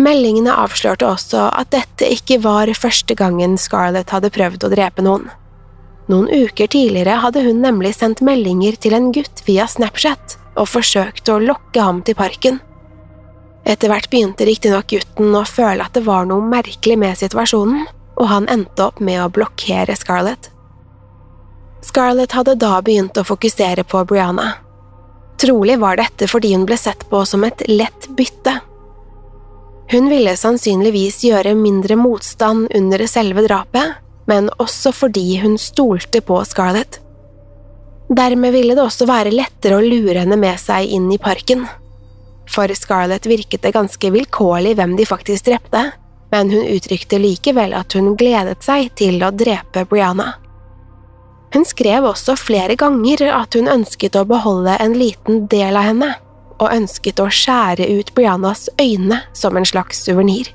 Meldingene 0.00 0.54
avslørte 0.56 1.06
også 1.06 1.44
at 1.52 1.70
dette 1.74 2.08
ikke 2.08 2.40
var 2.42 2.72
første 2.74 3.14
gangen 3.14 3.58
Scarlett 3.60 4.10
hadde 4.14 4.32
prøvd 4.32 4.64
å 4.64 4.72
drepe 4.72 5.04
noen. 5.04 5.28
Noen 6.10 6.30
uker 6.32 6.70
tidligere 6.72 7.20
hadde 7.22 7.44
hun 7.44 7.60
nemlig 7.62 7.92
sendt 7.98 8.24
meldinger 8.24 8.80
til 8.80 8.96
en 8.96 9.12
gutt 9.14 9.44
via 9.46 9.68
Snapchat 9.70 10.39
og 10.56 10.68
forsøkte 10.68 11.34
å 11.34 11.42
lokke 11.42 11.82
ham 11.82 12.02
til 12.06 12.16
parken. 12.18 12.60
Etter 13.68 13.92
hvert 13.92 14.08
begynte 14.10 14.46
riktignok 14.48 14.88
gutten 14.90 15.34
å 15.36 15.44
føle 15.46 15.84
at 15.84 15.94
det 15.94 16.06
var 16.06 16.26
noe 16.28 16.42
merkelig 16.42 16.96
med 16.98 17.18
situasjonen, 17.20 17.84
og 18.20 18.26
han 18.28 18.48
endte 18.52 18.88
opp 18.88 19.00
med 19.04 19.20
å 19.22 19.30
blokkere 19.32 19.96
Scarlett. 19.96 20.50
Scarlett 21.84 22.34
hadde 22.36 22.58
da 22.60 22.80
begynt 22.84 23.16
å 23.16 23.24
fokusere 23.24 23.86
på 23.88 24.02
Brianna. 24.08 24.52
Trolig 25.40 25.78
var 25.80 25.96
dette 25.96 26.28
fordi 26.28 26.52
hun 26.52 26.66
ble 26.68 26.76
sett 26.76 27.06
på 27.08 27.22
som 27.24 27.46
et 27.48 27.62
lett 27.70 28.08
bytte. 28.16 28.58
Hun 29.90 30.10
ville 30.12 30.36
sannsynligvis 30.36 31.22
gjøre 31.24 31.56
mindre 31.58 31.96
motstand 31.98 32.68
under 32.76 33.06
selve 33.10 33.42
drapet, 33.46 33.96
men 34.30 34.50
også 34.62 34.92
fordi 34.94 35.40
hun 35.42 35.56
stolte 35.58 36.20
på 36.22 36.42
Scarlett. 36.46 37.00
Dermed 38.10 38.52
ville 38.52 38.74
det 38.74 38.82
også 38.82 39.06
være 39.06 39.30
lettere 39.30 39.78
å 39.78 39.84
lure 39.84 40.24
henne 40.24 40.38
med 40.40 40.58
seg 40.58 40.90
inn 40.90 41.06
i 41.14 41.18
parken. 41.22 41.62
For 42.50 42.70
Scarlett 42.74 43.28
virket 43.30 43.62
det 43.62 43.74
ganske 43.76 44.10
vilkårlig 44.10 44.74
hvem 44.78 44.96
de 44.98 45.06
faktisk 45.06 45.46
drepte, 45.46 45.84
men 46.34 46.50
hun 46.50 46.66
uttrykte 46.66 47.20
likevel 47.22 47.74
at 47.78 47.94
hun 47.94 48.16
gledet 48.18 48.66
seg 48.66 48.90
til 48.98 49.22
å 49.22 49.30
drepe 49.30 49.84
Brianna. 49.86 50.32
Hun 51.54 51.66
skrev 51.66 52.06
også 52.06 52.36
flere 52.38 52.76
ganger 52.78 53.24
at 53.34 53.54
hun 53.58 53.70
ønsket 53.70 54.18
å 54.18 54.26
beholde 54.26 54.76
en 54.82 54.94
liten 54.98 55.46
del 55.50 55.78
av 55.78 55.88
henne, 55.90 56.10
og 56.60 56.74
ønsket 56.74 57.22
å 57.22 57.30
skjære 57.32 57.86
ut 57.98 58.10
Briannas 58.14 58.68
øyne 58.78 59.22
som 59.32 59.56
en 59.56 59.66
slags 59.66 60.02
suvenir. 60.04 60.50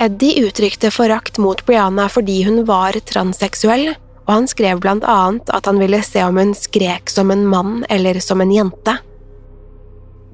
Eddie 0.00 0.44
uttrykte 0.46 0.90
forakt 0.92 1.38
mot 1.38 1.60
Brianna 1.66 2.08
fordi 2.10 2.42
hun 2.46 2.64
var 2.68 2.96
transseksuell, 3.08 3.92
og 4.24 4.30
han 4.32 4.46
skrev 4.48 4.80
blant 4.80 5.04
annet 5.04 5.50
at 5.52 5.66
han 5.68 5.80
ville 5.80 6.00
se 6.04 6.22
om 6.24 6.38
hun 6.40 6.54
skrek 6.56 7.12
som 7.12 7.30
en 7.30 7.44
mann 7.48 7.82
eller 7.92 8.20
som 8.24 8.40
en 8.40 8.52
jente. 8.52 8.96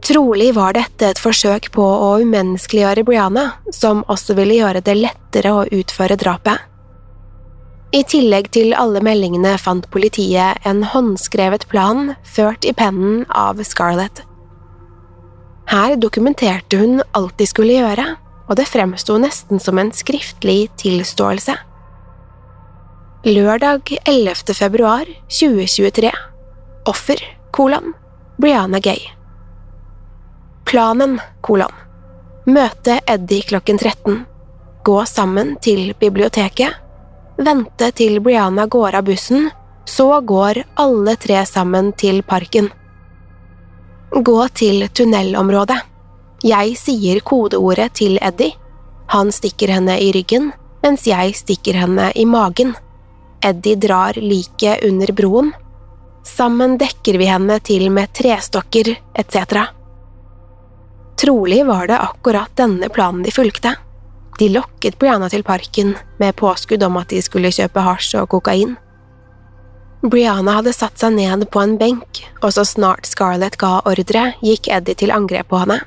Trolig 0.07 0.55
var 0.57 0.74
dette 0.79 1.11
et 1.11 1.20
forsøk 1.20 1.68
på 1.74 1.85
å 1.85 2.14
umenneskeliggjøre 2.22 3.05
Brianna, 3.05 3.50
som 3.74 4.00
også 4.09 4.35
ville 4.38 4.57
gjøre 4.62 4.81
det 4.85 4.96
lettere 4.96 5.53
å 5.53 5.66
utføre 5.68 6.16
drapet. 6.20 6.66
I 7.90 8.05
tillegg 8.07 8.53
til 8.55 8.72
alle 8.79 9.03
meldingene 9.03 9.57
fant 9.59 9.88
politiet 9.90 10.62
en 10.66 10.85
håndskrevet 10.87 11.66
plan 11.68 12.14
ført 12.22 12.64
i 12.64 12.72
pennen 12.76 13.24
av 13.29 13.59
Scarlett. 13.66 14.22
Her 15.70 15.96
dokumenterte 15.98 16.79
hun 16.79 17.03
alt 17.18 17.37
de 17.38 17.46
skulle 17.50 17.76
gjøre, 17.76 18.07
og 18.50 18.59
det 18.59 18.66
fremsto 18.70 19.18
nesten 19.22 19.62
som 19.62 19.79
en 19.79 19.92
skriftlig 19.94 20.70
tilståelse. 20.81 21.55
Lørdag 23.24 23.98
11. 24.04 24.54
februar 24.54 25.04
2023 25.28 26.11
Offer, 26.88 27.38
kolon, 27.50 27.92
Brianna 28.37 28.78
Gay 28.80 29.00
Planen, 30.64 31.20
kolon 31.40 31.72
Møte 32.46 33.00
Eddie 33.06 33.42
klokken 33.42 33.78
13 33.78 34.24
Gå 34.85 35.04
sammen 35.04 35.56
til 35.61 35.92
biblioteket 36.00 36.80
vente 37.44 37.90
til 37.96 38.20
Brianna 38.20 38.66
går 38.66 38.96
av 38.98 39.04
bussen, 39.04 39.48
så 39.85 40.20
går 40.20 40.62
alle 40.80 41.16
tre 41.16 41.40
sammen 41.46 41.92
til 41.92 42.22
parken. 42.22 42.68
Gå 44.11 44.38
til 44.54 44.87
tunnelområdet. 44.88 45.78
Jeg 46.44 46.76
sier 46.80 47.20
kodeordet 47.20 47.94
til 48.00 48.18
Eddie. 48.22 48.56
Han 49.11 49.33
stikker 49.33 49.72
henne 49.74 49.96
i 50.00 50.12
ryggen, 50.14 50.52
mens 50.85 51.06
jeg 51.09 51.35
stikker 51.37 51.80
henne 51.80 52.11
i 52.14 52.24
magen. 52.24 52.74
Eddie 53.42 53.76
drar 53.76 54.16
liket 54.20 54.85
under 54.85 55.12
broen. 55.12 55.53
Sammen 56.24 56.76
dekker 56.79 57.18
vi 57.18 57.29
henne 57.31 57.57
til 57.64 57.88
med 57.90 58.12
trestokker 58.16 58.92
etc. 59.18 59.64
Trolig 61.20 61.62
var 61.66 61.88
det 61.88 62.00
akkurat 62.00 62.53
denne 62.57 62.88
planen 62.88 63.22
de 63.24 63.33
fulgte. 63.33 63.74
De 64.38 64.48
lokket 64.48 64.98
Brianna 64.98 65.29
til 65.29 65.44
parken 65.44 65.94
med 66.20 66.37
påskudd 66.37 66.83
om 66.87 66.96
at 67.00 67.11
de 67.12 67.20
skulle 67.24 67.53
kjøpe 67.53 67.83
hasj 67.85 68.14
og 68.22 68.31
kokain. 68.33 68.76
Brianna 70.00 70.55
hadde 70.57 70.72
satt 70.72 70.96
seg 71.00 71.12
ned 71.18 71.44
på 71.53 71.61
en 71.61 71.74
benk, 71.81 72.22
og 72.40 72.55
så 72.57 72.64
snart 72.64 73.09
Scarlett 73.09 73.59
ga 73.61 73.83
ordre, 73.85 74.31
gikk 74.40 74.70
Eddie 74.72 74.96
til 74.96 75.12
angrep 75.12 75.50
på 75.53 75.61
henne. 75.61 75.83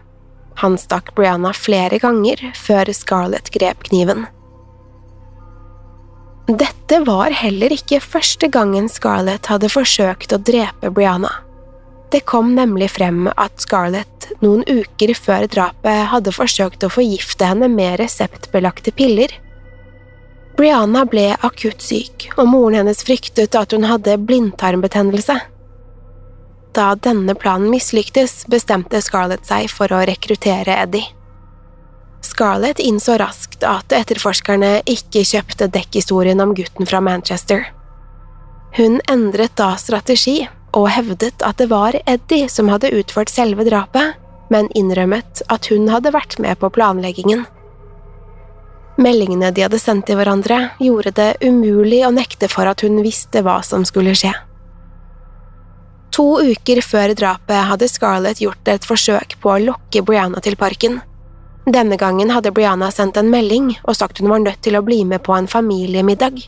Han 0.62 0.78
stakk 0.78 1.16
Brianna 1.18 1.50
flere 1.58 1.98
ganger 2.02 2.42
før 2.54 2.94
Scarlett 2.94 3.50
grep 3.56 3.88
kniven. 3.89 4.28
Dette 6.43 6.97
var 7.08 7.32
heller 7.32 7.71
ikke 7.71 8.01
første 8.03 8.49
gangen 8.51 8.89
Scarlett 8.91 9.47
hadde 9.47 9.69
forsøkt 9.71 10.34
å 10.36 10.41
drepe 10.43 10.89
Brianna. 10.91 11.32
Det 12.12 12.25
kom 12.27 12.51
nemlig 12.58 12.89
frem 12.91 13.29
at 13.32 13.63
Scarlett 13.63 14.27
noen 14.43 14.65
uker 14.67 15.13
før 15.15 15.47
drapet 15.47 16.10
hadde 16.12 16.34
forsøkt 16.36 16.84
å 16.84 16.91
forgifte 16.91 17.47
henne 17.47 17.69
med 17.71 17.95
reseptbelagte 18.03 18.91
piller. 18.91 19.32
Brianna 20.60 21.06
ble 21.08 21.29
akutt 21.39 21.82
syk, 21.82 22.27
og 22.36 22.51
moren 22.51 22.82
hennes 22.82 23.08
fryktet 23.08 23.56
at 23.56 23.71
hun 23.71 23.88
hadde 23.88 24.19
blindtarmbetennelse. 24.27 25.39
Da 26.75 26.91
denne 26.99 27.39
planen 27.39 27.71
mislyktes, 27.71 28.43
bestemte 28.51 28.99
Scarlett 29.01 29.47
seg 29.47 29.71
for 29.71 29.95
å 29.95 30.03
rekruttere 30.12 30.75
Eddie. 30.84 31.08
Scarlett 32.23 32.79
innså 32.79 33.17
raskt 33.19 33.65
at 33.67 33.93
etterforskerne 33.93 34.77
ikke 34.89 35.25
kjøpte 35.27 35.67
dekkhistorien 35.73 36.39
om 36.41 36.53
gutten 36.55 36.88
fra 36.88 37.01
Manchester. 37.03 37.65
Hun 38.77 39.01
endret 39.12 39.53
da 39.59 39.73
strategi 39.77 40.45
og 40.73 40.88
hevdet 40.95 41.43
at 41.45 41.59
det 41.62 41.67
var 41.69 41.97
Eddie 42.09 42.47
som 42.49 42.71
hadde 42.71 42.93
utført 42.95 43.29
selve 43.29 43.67
drapet, 43.67 44.15
men 44.49 44.71
innrømmet 44.77 45.43
at 45.53 45.67
hun 45.69 45.89
hadde 45.91 46.13
vært 46.15 46.39
med 46.41 46.57
på 46.62 46.71
planleggingen. 46.73 47.45
Meldingene 49.01 49.49
de 49.53 49.65
hadde 49.65 49.81
sendt 49.81 50.05
til 50.07 50.19
hverandre, 50.19 50.73
gjorde 50.81 51.13
det 51.17 51.29
umulig 51.45 52.03
å 52.05 52.13
nekte 52.13 52.49
for 52.49 52.69
at 52.69 52.83
hun 52.86 53.01
visste 53.05 53.41
hva 53.45 53.59
som 53.65 53.86
skulle 53.86 54.13
skje. 54.17 54.33
To 56.13 56.27
uker 56.45 56.81
før 56.86 57.15
drapet 57.17 57.65
hadde 57.71 57.89
Scarlett 57.89 58.41
gjort 58.43 58.69
et 58.69 58.86
forsøk 58.86 59.39
på 59.41 59.49
å 59.49 59.62
lokke 59.63 60.03
Brianna 60.05 60.43
til 60.45 60.57
parken. 60.59 60.99
Denne 61.65 61.97
gangen 61.97 62.32
hadde 62.36 62.52
Brianna 62.52 62.91
sendt 62.91 63.17
en 63.17 63.30
melding 63.32 63.71
og 63.84 63.95
sagt 63.95 64.19
hun 64.19 64.32
var 64.34 64.43
nødt 64.43 64.62
til 64.65 64.76
å 64.76 64.84
bli 64.84 65.04
med 65.08 65.23
på 65.23 65.36
en 65.38 65.47
familiemiddag. 65.47 66.41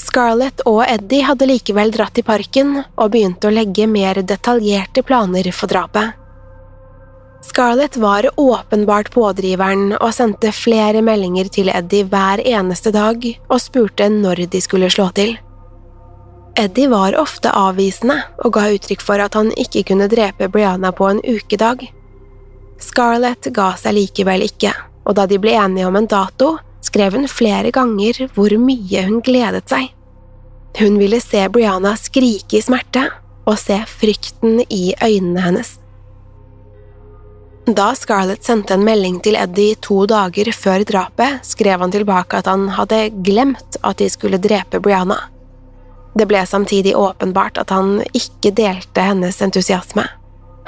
Scarlett 0.00 0.62
og 0.68 0.82
Eddie 0.86 1.24
hadde 1.24 1.48
likevel 1.48 1.90
dratt 1.92 2.18
i 2.20 2.24
parken 2.24 2.78
og 2.80 3.10
begynte 3.12 3.48
å 3.48 3.52
legge 3.52 3.88
mer 3.88 4.20
detaljerte 4.22 5.04
planer 5.04 5.50
for 5.52 5.72
drapet. 5.72 6.14
Scarlett 7.46 7.96
var 7.96 8.26
åpenbart 8.40 9.12
pådriveren 9.14 9.92
og 10.00 10.14
sendte 10.14 10.50
flere 10.52 11.02
meldinger 11.04 11.48
til 11.52 11.68
Eddie 11.70 12.08
hver 12.08 12.40
eneste 12.42 12.90
dag 12.96 13.22
og 13.46 13.60
spurte 13.62 14.08
når 14.12 14.46
de 14.52 14.62
skulle 14.64 14.90
slå 14.90 15.10
til. 15.16 15.36
Eddie 16.56 16.88
var 16.88 17.16
ofte 17.20 17.52
avvisende 17.52 18.16
og 18.44 18.56
ga 18.56 18.70
uttrykk 18.72 19.04
for 19.04 19.20
at 19.20 19.36
han 19.36 19.52
ikke 19.60 19.84
kunne 19.90 20.08
drepe 20.08 20.48
Brianna 20.48 20.92
på 20.96 21.08
en 21.10 21.20
ukedag. 21.20 21.84
Scarlett 22.82 23.48
ga 23.56 23.72
seg 23.80 23.96
likevel 23.96 24.44
ikke, 24.46 24.72
og 25.06 25.16
da 25.18 25.26
de 25.28 25.38
ble 25.40 25.54
enige 25.56 25.88
om 25.88 25.96
en 25.96 26.08
dato, 26.10 26.56
skrev 26.84 27.16
hun 27.16 27.28
flere 27.30 27.72
ganger 27.74 28.26
hvor 28.34 28.52
mye 28.60 29.06
hun 29.08 29.22
gledet 29.24 29.68
seg. 29.70 29.88
Hun 30.76 30.98
ville 31.00 31.20
se 31.24 31.46
Brianna 31.48 31.94
skrike 31.96 32.58
i 32.58 32.64
smerte 32.64 33.06
og 33.46 33.56
se 33.60 33.78
frykten 33.88 34.60
i 34.68 34.92
øynene 35.02 35.44
hennes. 35.44 35.76
Da 37.66 37.88
Scarlett 37.98 38.44
sendte 38.46 38.76
en 38.76 38.84
melding 38.86 39.16
til 39.24 39.34
Eddie 39.40 39.74
to 39.82 40.04
dager 40.06 40.52
før 40.54 40.84
drapet, 40.86 41.40
skrev 41.42 41.80
han 41.82 41.90
tilbake 41.90 42.38
at 42.38 42.46
han 42.46 42.68
hadde 42.76 43.08
glemt 43.26 43.80
at 43.82 43.98
de 43.98 44.06
skulle 44.12 44.38
drepe 44.38 44.78
Brianna. 44.84 45.16
Det 46.16 46.28
ble 46.28 46.44
samtidig 46.46 46.94
åpenbart 46.96 47.58
at 47.58 47.72
han 47.74 47.98
ikke 48.14 48.54
delte 48.54 49.08
hennes 49.08 49.42
entusiasme. 49.42 50.06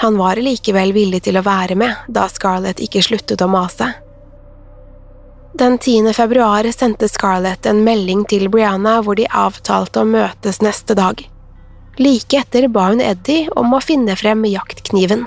Han 0.01 0.17
var 0.17 0.37
likevel 0.37 0.93
villig 0.95 1.25
til 1.27 1.39
å 1.41 1.43
være 1.43 1.75
med 1.79 2.11
da 2.15 2.29
Scarlett 2.31 2.79
ikke 2.85 3.03
sluttet 3.03 3.43
å 3.43 3.49
mase. 3.51 3.89
Den 5.59 5.79
10. 5.79 6.13
februar 6.15 6.67
sendte 6.71 7.09
Scarlett 7.11 7.67
en 7.67 7.81
melding 7.83 8.23
til 8.31 8.47
Brianna 8.53 9.01
hvor 9.03 9.19
de 9.19 9.27
avtalte 9.27 10.05
å 10.05 10.07
møtes 10.07 10.61
neste 10.63 10.95
dag. 10.95 11.25
Like 11.99 12.39
etter 12.39 12.69
ba 12.71 12.93
hun 12.93 13.03
Eddie 13.03 13.49
om 13.59 13.75
å 13.75 13.81
finne 13.83 14.15
frem 14.21 14.45
jaktkniven. 14.47 15.25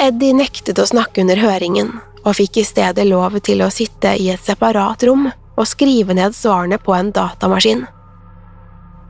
Eddie 0.00 0.36
nektet 0.36 0.80
å 0.80 0.86
snakke 0.88 1.20
under 1.24 1.40
høringen, 1.40 1.90
og 2.24 2.38
fikk 2.38 2.62
i 2.62 2.64
stedet 2.68 3.04
lov 3.08 3.36
til 3.44 3.60
å 3.64 3.68
sitte 3.72 4.14
i 4.16 4.30
et 4.32 4.48
separat 4.48 5.04
rom 5.08 5.28
og 5.28 5.68
skrive 5.68 6.16
ned 6.16 6.32
svarene 6.36 6.80
på 6.80 6.96
en 6.96 7.12
datamaskin. 7.12 7.84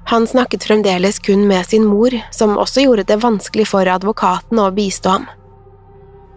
Han 0.06 0.26
snakket 0.26 0.64
fremdeles 0.64 1.18
kun 1.18 1.48
med 1.48 1.66
sin 1.66 1.84
mor, 1.84 2.14
som 2.30 2.58
også 2.58 2.84
gjorde 2.84 3.08
det 3.08 3.18
vanskelig 3.24 3.66
for 3.72 3.88
advokaten 3.90 4.60
å 4.62 4.70
bistå 4.70 5.16
ham. 5.16 5.26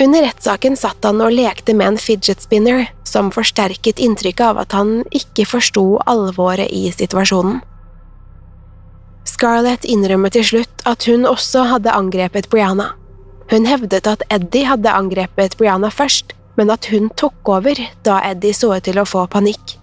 Under 0.02 0.24
rettssaken 0.24 0.78
satt 0.80 1.04
han 1.04 1.20
og 1.22 1.36
lekte 1.36 1.76
med 1.76 1.92
en 1.92 2.00
fidget 2.02 2.42
spinner, 2.42 2.88
som 3.04 3.30
forsterket 3.36 4.00
inntrykket 4.00 4.46
av 4.48 4.62
at 4.64 4.74
han 4.74 5.04
ikke 5.12 5.46
forsto 5.46 5.84
alvoret 6.10 6.72
i 6.72 6.88
situasjonen. 6.96 7.60
Scarlett 9.30 9.86
innrømmer 9.86 10.34
til 10.34 10.48
slutt 10.48 10.86
at 10.90 11.06
hun 11.06 11.28
også 11.30 11.68
hadde 11.70 11.94
angrepet 11.94 12.50
Brianna. 12.50 12.94
Hun 13.52 13.68
hevdet 13.70 14.08
at 14.10 14.24
Eddie 14.34 14.66
hadde 14.66 14.94
angrepet 14.94 15.58
Brianna 15.60 15.92
først, 15.94 16.34
men 16.58 16.72
at 16.74 16.90
hun 16.90 17.12
tok 17.20 17.54
over 17.60 17.78
da 18.08 18.18
Eddie 18.32 18.56
så 18.58 18.74
ut 18.76 18.88
til 18.88 18.98
å 18.98 19.08
få 19.08 19.28
panikk. 19.30 19.79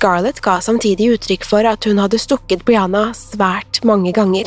Scarlett 0.00 0.40
ga 0.40 0.54
samtidig 0.64 1.10
uttrykk 1.12 1.42
for 1.44 1.66
at 1.68 1.84
hun 1.84 1.98
hadde 2.00 2.16
stukket 2.16 2.62
Brianna 2.64 3.10
svært 3.12 3.82
mange 3.84 4.14
ganger. 4.16 4.46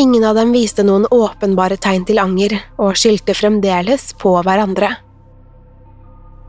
Ingen 0.00 0.24
av 0.24 0.38
dem 0.38 0.54
viste 0.56 0.80
noen 0.80 1.04
åpenbare 1.12 1.76
tegn 1.76 2.06
til 2.08 2.22
anger, 2.22 2.54
og 2.80 2.96
skyldte 2.96 3.36
fremdeles 3.36 4.14
på 4.16 4.32
hverandre. 4.46 4.94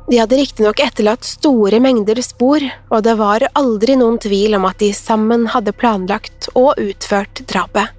De 0.07 0.21
hadde 0.21 0.39
riktignok 0.39 0.79
etterlatt 0.87 1.27
store 1.27 1.83
mengder 1.83 2.23
spor, 2.23 2.63
og 2.63 3.03
det 3.03 3.19
var 3.19 3.49
aldri 3.51 3.99
noen 3.99 4.21
tvil 4.23 4.55
om 4.55 4.71
at 4.71 4.79
de 4.79 4.93
sammen 4.95 5.49
hadde 5.51 5.75
planlagt 5.75 6.47
og 6.55 6.79
utført 6.79 7.43
drapet. 7.51 7.91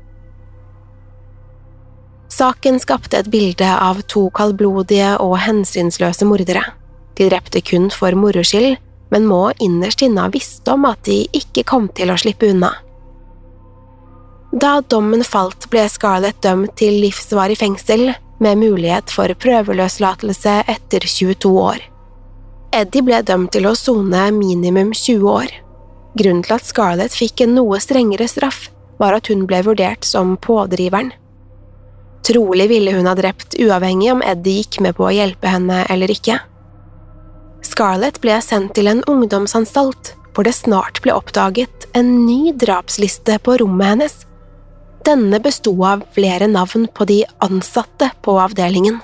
Saken 2.33 2.81
skapte 2.81 3.21
et 3.21 3.29
bilde 3.29 3.69
av 3.69 4.07
to 4.09 4.31
kaldblodige 4.33 5.19
og 5.21 5.43
hensynsløse 5.45 6.25
mordere. 6.25 6.65
De 7.21 7.29
drepte 7.29 7.61
kun 7.61 7.93
for 7.93 8.17
moro 8.17 8.41
skyld, 8.41 8.79
men 9.11 9.27
må 9.27 9.51
innerst 9.59 10.03
inne 10.07 10.29
visst 10.33 10.69
om 10.69 10.87
at 10.89 11.03
de 11.09 11.25
ikke 11.37 11.67
kom 11.69 11.89
til 11.95 12.13
å 12.13 12.19
slippe 12.21 12.51
unna. 12.51 12.73
Da 14.51 14.81
dommen 14.81 15.23
falt, 15.23 15.69
ble 15.71 15.85
Scarlett 15.89 16.41
dømt 16.43 16.75
til 16.81 16.99
livsvarig 17.05 17.59
fengsel, 17.61 18.11
med 18.41 18.57
mulighet 18.57 19.13
for 19.13 19.29
prøveløslatelse 19.37 20.55
etter 20.73 21.05
22 21.05 21.51
år. 21.61 21.83
Eddie 22.73 23.05
ble 23.05 23.19
dømt 23.27 23.53
til 23.53 23.69
å 23.69 23.77
sone 23.77 24.31
minimum 24.33 24.95
20 24.97 25.27
år. 25.29 25.53
Grunnen 26.17 26.43
til 26.47 26.57
at 26.57 26.67
Scarlett 26.67 27.15
fikk 27.15 27.45
en 27.45 27.55
noe 27.59 27.79
strengere 27.85 28.27
straff, 28.31 28.71
var 28.99 29.17
at 29.17 29.29
hun 29.31 29.45
ble 29.49 29.61
vurdert 29.67 30.09
som 30.09 30.37
pådriveren. 30.41 31.13
Trolig 32.27 32.67
ville 32.73 32.93
hun 32.97 33.09
ha 33.09 33.15
drept 33.17 33.57
uavhengig 33.61 34.11
om 34.13 34.25
Eddie 34.25 34.61
gikk 34.61 34.81
med 34.85 34.97
på 34.99 35.07
å 35.09 35.15
hjelpe 35.15 35.53
henne 35.53 35.85
eller 35.93 36.11
ikke. 36.13 36.41
Scarlett 37.67 38.21
ble 38.23 38.39
sendt 38.45 38.75
til 38.77 38.89
en 38.91 39.03
ungdomsanstalt, 39.11 40.15
hvor 40.35 40.47
det 40.47 40.57
snart 40.57 41.03
ble 41.05 41.15
oppdaget 41.17 41.89
en 41.97 42.25
ny 42.27 42.55
drapsliste 42.57 43.39
på 43.45 43.59
rommet 43.61 43.95
hennes. 43.95 44.17
Denne 45.05 45.41
besto 45.43 45.73
av 45.85 46.05
flere 46.15 46.49
navn 46.49 46.87
på 46.95 47.07
de 47.09 47.23
ansatte 47.45 48.11
på 48.25 48.37
avdelingen. 48.41 49.01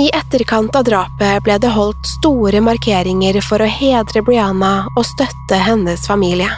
I 0.00 0.08
etterkant 0.16 0.76
av 0.76 0.86
drapet 0.88 1.42
ble 1.44 1.58
det 1.60 1.70
holdt 1.74 2.08
store 2.14 2.62
markeringer 2.64 3.36
for 3.44 3.60
å 3.60 3.68
hedre 3.68 4.22
Brianna 4.24 4.86
og 4.96 5.04
støtte 5.04 5.58
hennes 5.60 6.06
familie. 6.08 6.48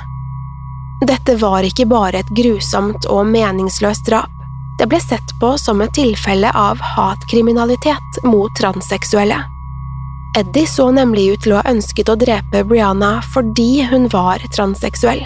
Dette 1.04 1.34
var 1.40 1.66
ikke 1.66 1.88
bare 1.90 2.22
et 2.22 2.30
grusomt 2.30 3.08
og 3.10 3.26
meningsløst 3.26 4.06
drap. 4.06 4.30
Det 4.78 4.88
ble 4.90 5.00
sett 5.00 5.34
på 5.40 5.54
som 5.58 5.82
et 5.84 5.94
tilfelle 5.94 6.50
av 6.50 6.80
hatkriminalitet 6.82 8.24
mot 8.24 8.50
transseksuelle. 8.58 9.38
Eddie 10.36 10.66
så 10.66 10.88
nemlig 10.90 11.28
ut 11.32 11.44
til 11.44 11.54
å 11.54 11.60
ha 11.60 11.70
ønsket 11.70 12.10
å 12.10 12.18
drepe 12.18 12.64
Brianna 12.66 13.20
fordi 13.34 13.84
hun 13.86 14.08
var 14.10 14.42
transseksuell. 14.56 15.22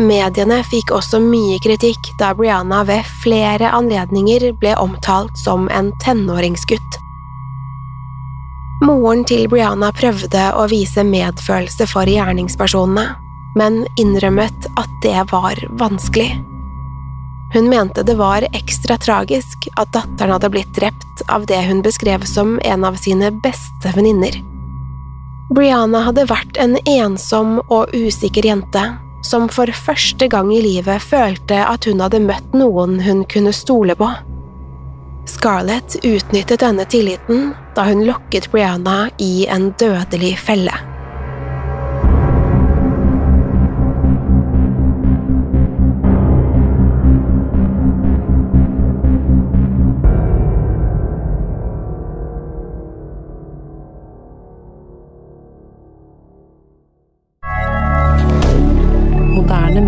Mediene 0.00 0.62
fikk 0.64 0.92
også 0.92 1.20
mye 1.20 1.58
kritikk 1.64 2.12
da 2.20 2.32
Brianna 2.36 2.82
ved 2.88 3.08
flere 3.22 3.72
anledninger 3.72 4.50
ble 4.60 4.76
omtalt 4.80 5.40
som 5.40 5.68
en 5.72 5.92
tenåringsgutt. 6.04 7.00
Moren 8.82 9.24
til 9.28 9.46
Brianna 9.48 9.92
prøvde 9.96 10.48
å 10.58 10.68
vise 10.68 11.04
medfølelse 11.06 11.86
for 11.88 12.08
gjerningspersonene, 12.08 13.12
men 13.56 13.84
innrømmet 14.00 14.72
at 14.80 14.96
det 15.04 15.20
var 15.32 15.60
vanskelig. 15.80 16.51
Hun 17.52 17.68
mente 17.68 18.02
det 18.02 18.14
var 18.16 18.46
ekstra 18.56 18.96
tragisk 18.96 19.68
at 19.76 19.92
datteren 19.92 20.32
hadde 20.32 20.48
blitt 20.50 20.72
drept 20.74 21.24
av 21.28 21.44
det 21.46 21.60
hun 21.66 21.82
beskrev 21.84 22.24
som 22.24 22.56
en 22.64 22.84
av 22.84 22.96
sine 22.96 23.30
beste 23.44 23.92
venninner. 23.96 24.38
Brianna 25.52 26.00
hadde 26.06 26.24
vært 26.30 26.56
en 26.56 26.78
ensom 26.88 27.58
og 27.66 27.92
usikker 27.92 28.46
jente 28.48 28.86
som 29.22 29.48
for 29.52 29.70
første 29.76 30.26
gang 30.32 30.48
i 30.54 30.62
livet 30.64 31.04
følte 31.04 31.60
at 31.66 31.84
hun 31.86 32.00
hadde 32.02 32.22
møtt 32.24 32.56
noen 32.56 32.98
hun 33.04 33.24
kunne 33.28 33.52
stole 33.52 33.96
på. 34.00 34.08
Scarlett 35.28 36.00
utnyttet 36.02 36.64
denne 36.64 36.88
tilliten 36.88 37.52
da 37.76 37.84
hun 37.86 38.06
lokket 38.08 38.48
Brianna 38.50 39.10
i 39.22 39.46
en 39.46 39.70
dødelig 39.78 40.34
felle. 40.42 40.91